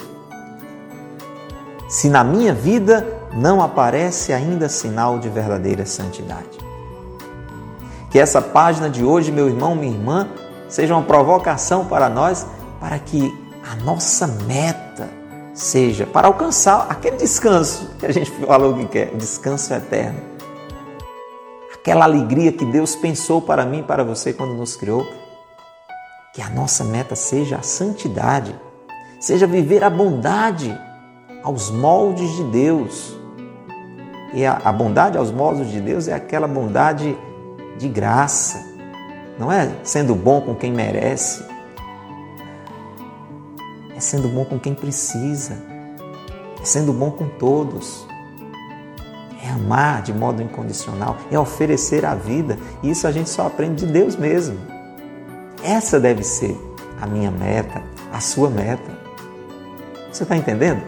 se 1.88 2.10
na 2.10 2.22
minha 2.22 2.54
vida 2.54 3.08
não 3.34 3.62
aparece 3.62 4.34
ainda 4.34 4.68
sinal 4.68 5.18
de 5.18 5.30
verdadeira 5.30 5.86
santidade. 5.86 6.60
Que 8.12 8.20
essa 8.20 8.42
página 8.42 8.90
de 8.90 9.06
hoje, 9.06 9.32
meu 9.32 9.48
irmão, 9.48 9.74
minha 9.74 9.94
irmã, 9.94 10.28
seja 10.68 10.94
uma 10.94 11.04
provocação 11.04 11.86
para 11.86 12.10
nós, 12.10 12.46
para 12.78 13.00
que 13.00 13.34
a 13.72 13.76
nossa 13.86 14.28
meta 14.28 15.17
seja 15.58 16.06
para 16.06 16.28
alcançar 16.28 16.86
aquele 16.88 17.18
descanso 17.18 17.90
que 17.98 18.06
a 18.06 18.12
gente 18.12 18.30
falou 18.46 18.76
que 18.76 18.86
quer, 18.86 19.12
o 19.14 19.18
descanso 19.18 19.74
eterno. 19.74 20.22
Aquela 21.74 22.06
alegria 22.06 22.52
que 22.52 22.64
Deus 22.66 22.96
pensou 22.96 23.42
para 23.42 23.66
mim 23.66 23.80
e 23.80 23.84
para 23.84 24.04
você 24.04 24.32
quando 24.32 24.54
nos 24.54 24.76
criou. 24.76 25.06
Que 26.34 26.42
a 26.44 26.50
nossa 26.50 26.84
meta 26.84 27.16
seja 27.16 27.56
a 27.58 27.64
santidade, 27.64 28.56
seja 29.20 29.48
viver 29.48 29.84
a 29.84 29.90
bondade 29.90 30.78
aos 31.44 31.72
moldes 31.72 32.30
de 32.36 32.44
Deus. 32.44 33.18
E 34.34 34.46
a, 34.46 34.62
a 34.64 34.72
bondade 34.72 35.18
aos 35.18 35.32
moldes 35.32 35.72
de 35.72 35.82
Deus 35.82 36.08
é 36.08 36.14
aquela 36.14 36.48
bondade 36.48 37.18
de 37.80 37.88
graça, 37.88 38.64
não 39.40 39.52
é 39.52 39.72
sendo 39.84 40.14
bom 40.14 40.42
com 40.42 40.54
quem 40.54 40.72
merece, 40.72 41.44
é 43.98 44.00
sendo 44.00 44.28
bom 44.28 44.46
com 44.46 44.60
quem 44.60 44.76
precisa, 44.76 45.58
é 46.62 46.64
sendo 46.64 46.94
bom 46.94 47.10
com 47.10 47.28
todos, 47.28 48.06
é 49.44 49.50
amar 49.50 50.04
de 50.04 50.14
modo 50.14 50.40
incondicional, 50.40 51.18
é 51.32 51.40
oferecer 51.40 52.06
a 52.06 52.14
vida, 52.14 52.60
e 52.84 52.92
isso 52.92 53.08
a 53.08 53.12
gente 53.12 53.28
só 53.28 53.48
aprende 53.48 53.88
de 53.88 53.92
Deus 53.92 54.16
mesmo. 54.16 54.56
Essa 55.64 56.00
deve 56.00 56.22
ser 56.24 56.56
a 57.02 57.08
minha 57.08 57.32
meta, 57.32 57.82
a 58.14 58.20
sua 58.20 58.52
meta. 58.52 58.96
Você 60.12 60.22
está 60.22 60.38
entendendo? 60.38 60.84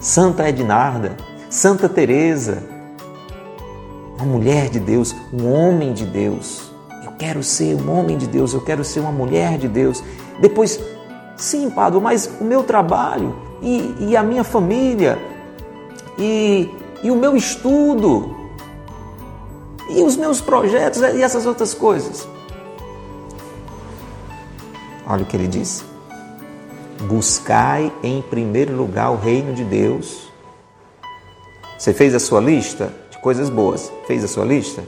Santa 0.00 0.48
Ednarda, 0.48 1.16
Santa 1.48 1.88
Teresa, 1.88 2.60
uma 4.16 4.26
mulher 4.26 4.68
de 4.68 4.80
Deus, 4.80 5.14
um 5.32 5.48
homem 5.48 5.92
de 5.92 6.04
Deus. 6.04 6.72
Eu 7.04 7.12
quero 7.12 7.40
ser 7.40 7.76
um 7.76 7.96
homem 7.96 8.18
de 8.18 8.26
Deus, 8.26 8.52
eu 8.52 8.60
quero 8.60 8.82
ser 8.82 8.98
uma 8.98 9.12
mulher 9.12 9.58
de 9.58 9.68
Deus. 9.68 10.02
Depois, 10.40 10.80
sim, 11.38 11.70
Padre, 11.70 12.00
mas 12.00 12.30
o 12.40 12.44
meu 12.44 12.62
trabalho 12.62 13.34
e, 13.62 13.94
e 14.00 14.16
a 14.16 14.22
minha 14.22 14.44
família, 14.44 15.18
E, 16.18 16.68
e 17.02 17.10
o 17.10 17.16
meu 17.16 17.36
estudo? 17.36 18.36
E 19.88 20.02
os 20.02 20.16
meus 20.16 20.40
projetos 20.40 21.00
e 21.00 21.22
essas 21.22 21.46
outras 21.46 21.72
coisas? 21.72 22.28
Olha 25.06 25.22
o 25.22 25.24
que 25.24 25.36
ele 25.36 25.46
diz. 25.46 25.84
Buscai 27.02 27.92
em 28.02 28.20
primeiro 28.20 28.76
lugar 28.76 29.10
o 29.12 29.16
reino 29.16 29.54
de 29.54 29.64
Deus. 29.64 30.28
Você 31.78 31.94
fez 31.94 32.14
a 32.14 32.18
sua 32.18 32.40
lista 32.40 32.92
de 33.10 33.18
coisas 33.18 33.48
boas? 33.48 33.90
Fez 34.06 34.24
a 34.24 34.28
sua 34.28 34.44
lista? 34.44 34.82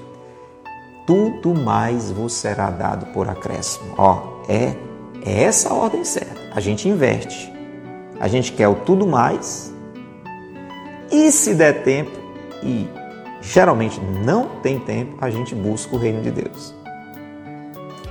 Tudo 1.06 1.54
mais 1.54 2.10
vos 2.10 2.32
será 2.32 2.70
dado 2.70 3.06
por 3.12 3.28
acréscimo. 3.28 3.94
Ó, 3.96 4.42
é, 4.48 4.74
é 5.24 5.44
essa 5.44 5.70
a 5.70 5.74
ordem 5.74 6.04
certa. 6.04 6.39
A 6.54 6.60
gente 6.60 6.88
inverte. 6.88 7.52
A 8.18 8.28
gente 8.28 8.52
quer 8.52 8.68
o 8.68 8.74
tudo 8.74 9.06
mais. 9.06 9.72
E 11.10 11.30
se 11.32 11.54
der 11.54 11.82
tempo, 11.82 12.12
e 12.62 12.88
geralmente 13.40 14.00
não 14.24 14.60
tem 14.62 14.78
tempo, 14.78 15.16
a 15.20 15.30
gente 15.30 15.54
busca 15.54 15.96
o 15.96 15.98
reino 15.98 16.22
de 16.22 16.30
Deus. 16.30 16.74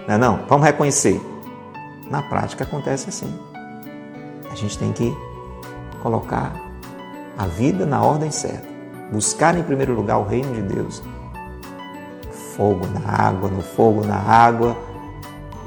Não 0.08 0.16
é 0.16 0.18
não? 0.18 0.40
Vamos 0.48 0.66
reconhecer. 0.66 1.22
Na 2.10 2.22
prática 2.24 2.64
acontece 2.64 3.10
assim. 3.10 3.32
A 4.52 4.56
gente 4.56 4.78
tem 4.78 4.92
que 4.92 5.16
colocar 6.02 6.54
a 7.38 7.46
vida 7.46 7.86
na 7.86 8.04
ordem 8.04 8.32
certa. 8.32 8.68
Buscar 9.12 9.58
em 9.58 9.64
primeiro 9.64 9.94
lugar 9.94 10.18
o 10.18 10.24
reino 10.24 10.54
de 10.54 10.62
Deus. 10.62 11.04
Fogo 12.56 12.86
na 12.88 13.28
água, 13.28 13.50
no 13.50 13.62
fogo 13.62 14.04
na 14.04 14.18
água, 14.18 14.76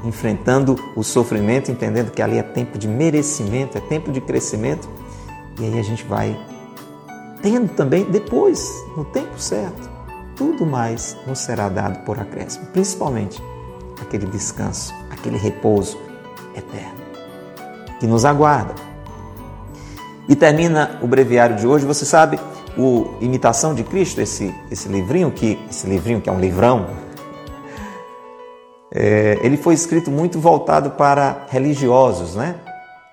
enfrentando 0.03 0.77
o 0.95 1.03
sofrimento, 1.03 1.71
entendendo 1.71 2.11
que 2.11 2.21
ali 2.21 2.37
é 2.37 2.43
tempo 2.43 2.77
de 2.77 2.87
merecimento, 2.87 3.77
é 3.77 3.81
tempo 3.81 4.11
de 4.11 4.19
crescimento. 4.19 4.87
E 5.59 5.65
aí 5.65 5.79
a 5.79 5.83
gente 5.83 6.03
vai 6.03 6.37
tendo 7.41 7.69
também 7.73 8.03
depois, 8.05 8.69
no 8.97 9.05
tempo 9.05 9.39
certo, 9.39 9.89
tudo 10.35 10.65
mais 10.65 11.17
nos 11.27 11.39
será 11.39 11.69
dado 11.69 12.03
por 12.05 12.19
acréscimo, 12.19 12.65
principalmente 12.67 13.41
aquele 14.01 14.25
descanso, 14.25 14.93
aquele 15.09 15.37
repouso 15.37 15.97
eterno 16.55 17.03
que 17.99 18.07
nos 18.07 18.25
aguarda. 18.25 18.73
E 20.27 20.35
termina 20.35 20.99
o 21.01 21.07
breviário 21.07 21.55
de 21.55 21.67
hoje, 21.67 21.85
você 21.85 22.05
sabe, 22.05 22.39
o 22.77 23.15
Imitação 23.21 23.73
de 23.73 23.83
Cristo, 23.83 24.19
esse, 24.19 24.53
esse 24.71 24.89
livrinho 24.89 25.31
que 25.31 25.59
esse 25.69 25.87
livrinho 25.87 26.19
que 26.19 26.29
é 26.29 26.33
um 26.33 26.39
livrão, 26.39 26.87
é, 28.95 29.39
ele 29.41 29.57
foi 29.57 29.73
escrito 29.73 30.11
muito 30.11 30.39
voltado 30.39 30.91
para 30.91 31.47
religiosos, 31.49 32.35
né? 32.35 32.55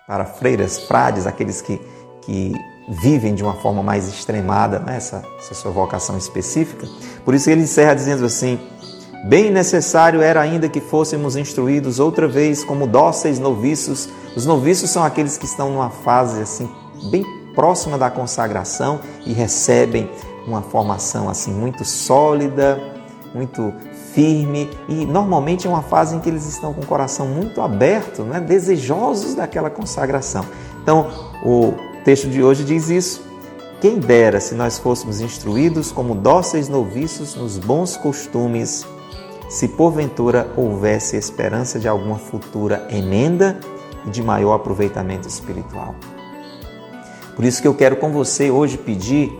Para 0.06 0.26
freiras, 0.26 0.78
frades, 0.80 1.26
aqueles 1.26 1.62
que, 1.62 1.80
que 2.20 2.54
vivem 2.88 3.34
de 3.34 3.42
uma 3.42 3.54
forma 3.54 3.82
mais 3.82 4.06
extremada, 4.06 4.78
né? 4.80 4.96
essa, 4.96 5.22
sua 5.40 5.70
vocação 5.70 6.18
específica. 6.18 6.86
Por 7.24 7.34
isso 7.34 7.48
ele 7.48 7.62
encerra 7.62 7.94
dizendo 7.94 8.26
assim: 8.26 8.60
Bem 9.24 9.50
necessário 9.50 10.20
era 10.20 10.40
ainda 10.40 10.68
que 10.68 10.80
fôssemos 10.80 11.34
instruídos 11.34 11.98
outra 11.98 12.28
vez 12.28 12.62
como 12.62 12.86
dóceis 12.86 13.38
noviços. 13.38 14.08
Os 14.36 14.44
noviços 14.44 14.90
são 14.90 15.02
aqueles 15.02 15.38
que 15.38 15.46
estão 15.46 15.70
numa 15.70 15.90
fase 15.90 16.42
assim 16.42 16.68
bem 17.10 17.24
próxima 17.54 17.96
da 17.96 18.10
consagração 18.10 19.00
e 19.24 19.32
recebem 19.32 20.10
uma 20.46 20.60
formação 20.60 21.28
assim 21.28 21.52
muito 21.52 21.84
sólida, 21.84 22.78
muito 23.34 23.72
firme 24.12 24.70
e 24.88 25.06
normalmente 25.06 25.66
é 25.66 25.70
uma 25.70 25.82
fase 25.82 26.16
em 26.16 26.20
que 26.20 26.28
eles 26.28 26.46
estão 26.46 26.72
com 26.72 26.80
o 26.80 26.86
coração 26.86 27.26
muito 27.26 27.60
aberto, 27.60 28.22
né? 28.22 28.40
desejosos 28.40 29.34
daquela 29.34 29.70
consagração. 29.70 30.44
Então, 30.82 31.06
o 31.44 31.74
texto 32.04 32.28
de 32.28 32.42
hoje 32.42 32.64
diz 32.64 32.88
isso. 32.88 33.22
Quem 33.80 33.98
dera 33.98 34.40
se 34.40 34.54
nós 34.54 34.78
fôssemos 34.78 35.20
instruídos 35.20 35.90
como 35.90 36.14
dóceis 36.14 36.68
noviços 36.68 37.34
nos 37.34 37.56
bons 37.56 37.96
costumes 37.96 38.86
se 39.48 39.66
porventura 39.66 40.52
houvesse 40.56 41.16
esperança 41.16 41.78
de 41.78 41.88
alguma 41.88 42.18
futura 42.18 42.86
emenda 42.90 43.58
e 44.06 44.10
de 44.10 44.22
maior 44.22 44.54
aproveitamento 44.54 45.26
espiritual. 45.26 45.94
Por 47.34 47.44
isso 47.44 47.62
que 47.62 47.66
eu 47.66 47.74
quero 47.74 47.96
com 47.96 48.12
você 48.12 48.50
hoje 48.50 48.76
pedir 48.76 49.32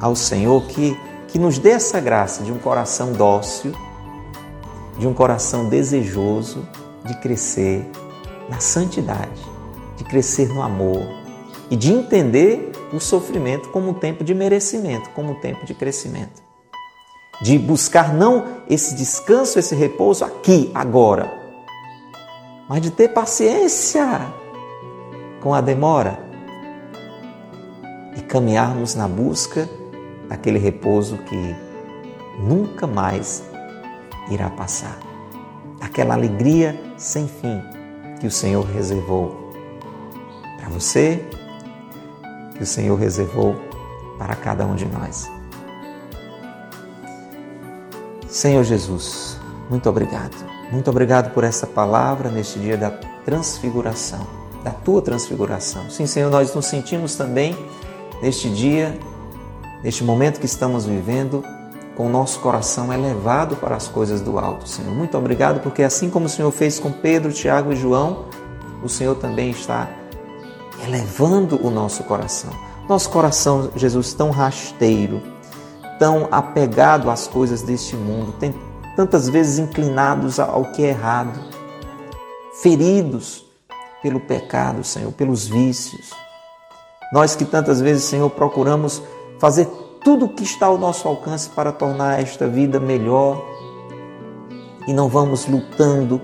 ao 0.00 0.14
Senhor 0.14 0.62
que, 0.66 0.96
que 1.28 1.38
nos 1.38 1.58
dê 1.58 1.70
essa 1.70 1.98
graça 1.98 2.42
de 2.42 2.52
um 2.52 2.58
coração 2.58 3.12
dócil, 3.12 3.72
de 4.98 5.06
um 5.06 5.14
coração 5.14 5.68
desejoso 5.68 6.66
de 7.04 7.14
crescer 7.20 7.90
na 8.48 8.60
santidade, 8.60 9.42
de 9.96 10.04
crescer 10.04 10.48
no 10.48 10.62
amor 10.62 11.02
e 11.70 11.76
de 11.76 11.92
entender 11.92 12.72
o 12.92 13.00
sofrimento 13.00 13.70
como 13.70 13.90
um 13.90 13.94
tempo 13.94 14.22
de 14.22 14.34
merecimento, 14.34 15.10
como 15.10 15.32
um 15.32 15.40
tempo 15.40 15.64
de 15.64 15.74
crescimento. 15.74 16.42
De 17.40 17.58
buscar 17.58 18.12
não 18.14 18.62
esse 18.68 18.94
descanso, 18.94 19.58
esse 19.58 19.74
repouso 19.74 20.24
aqui, 20.24 20.70
agora, 20.74 21.32
mas 22.68 22.80
de 22.80 22.90
ter 22.90 23.08
paciência 23.08 24.32
com 25.40 25.52
a 25.52 25.60
demora 25.60 26.18
e 28.16 28.20
caminharmos 28.20 28.94
na 28.94 29.08
busca 29.08 29.68
daquele 30.28 30.58
repouso 30.58 31.18
que 31.18 31.56
nunca 32.38 32.86
mais 32.86 33.42
irá 34.32 34.50
passar. 34.50 34.98
Aquela 35.80 36.14
alegria 36.14 36.80
sem 36.96 37.26
fim 37.26 37.62
que 38.20 38.26
o 38.26 38.30
Senhor 38.30 38.64
reservou 38.64 39.52
para 40.58 40.68
você, 40.68 41.24
que 42.56 42.62
o 42.62 42.66
Senhor 42.66 42.96
reservou 42.96 43.56
para 44.18 44.36
cada 44.36 44.64
um 44.64 44.74
de 44.74 44.86
nós. 44.86 45.30
Senhor 48.28 48.62
Jesus, 48.64 49.38
muito 49.68 49.88
obrigado. 49.90 50.34
Muito 50.70 50.88
obrigado 50.88 51.34
por 51.34 51.44
essa 51.44 51.66
palavra 51.66 52.30
neste 52.30 52.58
dia 52.58 52.78
da 52.78 52.90
transfiguração, 53.26 54.26
da 54.64 54.70
tua 54.70 55.02
transfiguração. 55.02 55.90
Sim, 55.90 56.06
Senhor, 56.06 56.30
nós 56.30 56.54
nos 56.54 56.64
sentimos 56.64 57.14
também 57.14 57.54
neste 58.22 58.48
dia, 58.48 58.98
neste 59.82 60.02
momento 60.02 60.40
que 60.40 60.46
estamos 60.46 60.86
vivendo, 60.86 61.44
com 61.96 62.06
o 62.06 62.08
nosso 62.08 62.40
coração 62.40 62.92
elevado 62.92 63.56
para 63.56 63.76
as 63.76 63.88
coisas 63.88 64.20
do 64.20 64.38
alto, 64.38 64.68
Senhor. 64.68 64.94
Muito 64.94 65.16
obrigado, 65.16 65.60
porque 65.60 65.82
assim 65.82 66.08
como 66.08 66.26
o 66.26 66.28
Senhor 66.28 66.50
fez 66.50 66.78
com 66.78 66.90
Pedro, 66.90 67.32
Tiago 67.32 67.72
e 67.72 67.76
João, 67.76 68.26
o 68.82 68.88
Senhor 68.88 69.14
também 69.16 69.50
está 69.50 69.88
elevando 70.84 71.64
o 71.64 71.70
nosso 71.70 72.02
coração. 72.04 72.50
Nosso 72.88 73.10
coração, 73.10 73.70
Jesus, 73.76 74.12
tão 74.12 74.30
rasteiro, 74.30 75.22
tão 75.98 76.28
apegado 76.30 77.10
às 77.10 77.26
coisas 77.28 77.62
deste 77.62 77.94
mundo, 77.94 78.32
tem 78.32 78.54
tantas 78.96 79.28
vezes 79.28 79.58
inclinados 79.58 80.40
ao 80.40 80.72
que 80.72 80.84
é 80.84 80.88
errado, 80.88 81.38
feridos 82.60 83.44
pelo 84.02 84.18
pecado, 84.18 84.82
Senhor, 84.82 85.12
pelos 85.12 85.46
vícios. 85.46 86.10
Nós 87.12 87.36
que 87.36 87.44
tantas 87.44 87.80
vezes, 87.80 88.04
Senhor, 88.04 88.28
procuramos 88.30 89.02
fazer 89.38 89.66
tudo 90.04 90.26
o 90.26 90.28
que 90.28 90.42
está 90.42 90.66
ao 90.66 90.78
nosso 90.78 91.06
alcance 91.06 91.48
para 91.48 91.72
tornar 91.72 92.20
esta 92.20 92.46
vida 92.48 92.80
melhor 92.80 93.42
e 94.86 94.92
não 94.92 95.08
vamos 95.08 95.46
lutando 95.46 96.20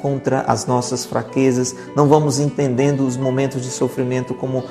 contra 0.00 0.42
as 0.42 0.66
nossas 0.66 1.04
fraquezas, 1.04 1.74
não 1.96 2.06
vamos 2.06 2.38
entendendo 2.38 3.06
os 3.06 3.16
momentos 3.16 3.62
de 3.62 3.70
sofrimento 3.70 4.32
como 4.34 4.64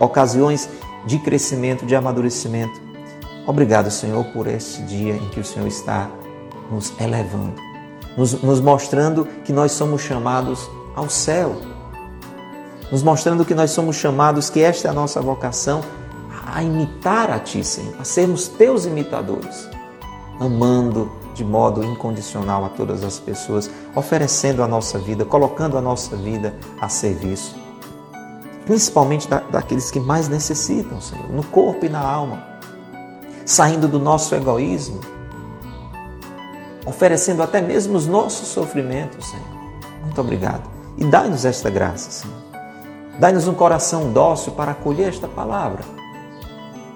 ocasiões 0.00 0.68
de 1.06 1.18
crescimento, 1.18 1.86
de 1.86 1.94
amadurecimento. 1.94 2.82
Obrigado, 3.46 3.90
Senhor, 3.90 4.24
por 4.26 4.46
este 4.46 4.82
dia 4.82 5.14
em 5.14 5.28
que 5.28 5.38
o 5.38 5.44
Senhor 5.44 5.68
está 5.68 6.10
nos 6.70 6.92
elevando, 6.98 7.54
nos, 8.16 8.42
nos 8.42 8.60
mostrando 8.60 9.28
que 9.44 9.52
nós 9.52 9.72
somos 9.72 10.02
chamados 10.02 10.68
ao 10.96 11.08
céu, 11.08 11.56
nos 12.90 13.02
mostrando 13.02 13.44
que 13.44 13.54
nós 13.54 13.70
somos 13.70 13.96
chamados, 13.96 14.50
que 14.50 14.60
esta 14.60 14.88
é 14.88 14.90
a 14.90 14.94
nossa 14.94 15.20
vocação, 15.20 15.82
a 16.54 16.62
imitar 16.62 17.30
a 17.30 17.38
Ti, 17.38 17.64
Senhor, 17.64 17.94
a 17.98 18.04
sermos 18.04 18.48
Teus 18.48 18.86
imitadores, 18.86 19.68
amando 20.38 21.10
de 21.34 21.44
modo 21.44 21.84
incondicional 21.84 22.64
a 22.64 22.68
todas 22.68 23.02
as 23.02 23.18
pessoas, 23.18 23.68
oferecendo 23.94 24.62
a 24.62 24.68
nossa 24.68 24.98
vida, 24.98 25.24
colocando 25.24 25.76
a 25.76 25.80
nossa 25.80 26.16
vida 26.16 26.54
a 26.80 26.88
serviço, 26.88 27.56
principalmente 28.64 29.28
da, 29.28 29.40
daqueles 29.40 29.90
que 29.90 29.98
mais 29.98 30.28
necessitam, 30.28 31.00
Senhor, 31.00 31.28
no 31.28 31.42
corpo 31.42 31.84
e 31.84 31.88
na 31.88 32.00
alma 32.00 32.54
saindo 33.44 33.86
do 33.86 33.98
nosso 33.98 34.34
egoísmo, 34.34 35.00
oferecendo 36.86 37.42
até 37.42 37.60
mesmo 37.60 37.96
os 37.96 38.06
nossos 38.06 38.48
sofrimentos, 38.48 39.26
Senhor. 39.26 39.46
Muito 40.02 40.20
obrigado. 40.20 40.62
E 40.96 41.04
dai-nos 41.04 41.44
esta 41.44 41.68
graça, 41.68 42.10
Senhor. 42.10 42.36
Dai-nos 43.18 43.46
um 43.46 43.54
coração 43.54 44.12
dócil 44.12 44.52
para 44.52 44.72
acolher 44.72 45.08
esta 45.08 45.28
palavra, 45.28 45.84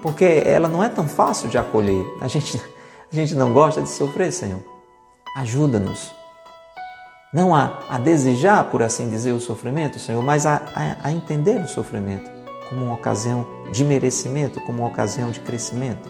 porque 0.01 0.43
ela 0.45 0.67
não 0.67 0.83
é 0.83 0.89
tão 0.89 1.07
fácil 1.07 1.49
de 1.49 1.57
acolher. 1.57 2.05
A 2.21 2.27
gente, 2.27 2.61
a 3.11 3.15
gente 3.15 3.35
não 3.35 3.53
gosta 3.53 3.81
de 3.81 3.89
sofrer, 3.89 4.31
Senhor. 4.31 4.63
Ajuda-nos. 5.35 6.11
Não 7.31 7.53
a, 7.53 7.79
a 7.89 7.99
desejar, 7.99 8.63
por 8.71 8.81
assim 8.81 9.07
dizer, 9.09 9.33
o 9.33 9.39
sofrimento, 9.39 9.99
Senhor, 9.99 10.23
mas 10.23 10.45
a, 10.47 10.61
a, 10.73 11.07
a 11.07 11.11
entender 11.11 11.61
o 11.61 11.67
sofrimento 11.67 12.29
como 12.67 12.85
uma 12.85 12.93
ocasião 12.95 13.45
de 13.71 13.83
merecimento, 13.83 14.59
como 14.61 14.79
uma 14.79 14.87
ocasião 14.87 15.29
de 15.29 15.39
crescimento. 15.39 16.09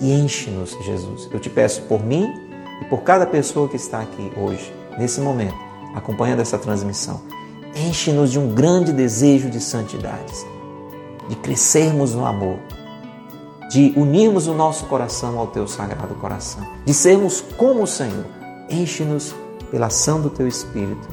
E 0.00 0.12
enche-nos, 0.12 0.70
Jesus. 0.84 1.28
Eu 1.32 1.40
te 1.40 1.48
peço 1.48 1.82
por 1.82 2.04
mim 2.04 2.32
e 2.80 2.84
por 2.86 3.02
cada 3.02 3.26
pessoa 3.26 3.68
que 3.68 3.76
está 3.76 4.00
aqui 4.00 4.32
hoje, 4.36 4.72
nesse 4.98 5.20
momento, 5.20 5.56
acompanhando 5.94 6.40
essa 6.40 6.58
transmissão. 6.58 7.22
Enche-nos 7.74 8.30
de 8.30 8.38
um 8.38 8.54
grande 8.54 8.92
desejo 8.92 9.50
de 9.50 9.60
santidades, 9.60 10.46
de 11.28 11.36
crescermos 11.36 12.14
no 12.14 12.26
amor, 12.26 12.58
de 13.70 13.92
unirmos 13.96 14.46
o 14.46 14.54
nosso 14.54 14.86
coração 14.86 15.38
ao 15.38 15.46
teu 15.48 15.66
sagrado 15.66 16.14
coração, 16.16 16.66
de 16.84 16.92
sermos 16.94 17.40
como 17.56 17.82
o 17.82 17.86
Senhor. 17.86 18.26
Enche-nos 18.68 19.34
pela 19.70 19.86
ação 19.86 20.20
do 20.20 20.30
teu 20.30 20.46
Espírito 20.46 21.08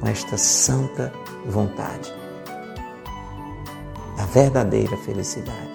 com 0.00 0.06
esta 0.06 0.36
santa 0.36 1.12
vontade 1.46 2.12
da 4.16 4.24
verdadeira 4.26 4.96
felicidade 4.98 5.70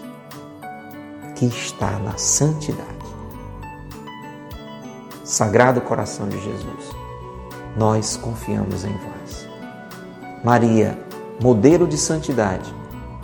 que 1.36 1.46
está 1.46 1.92
na 2.00 2.18
santidade. 2.18 2.94
Sagrado 5.24 5.82
coração 5.82 6.30
de 6.30 6.40
Jesus, 6.40 6.96
nós 7.76 8.16
confiamos 8.16 8.86
em 8.86 8.94
vós. 8.94 9.50
Maria, 10.44 10.98
modelo 11.42 11.88
de 11.88 11.98
santidade, 11.98 12.74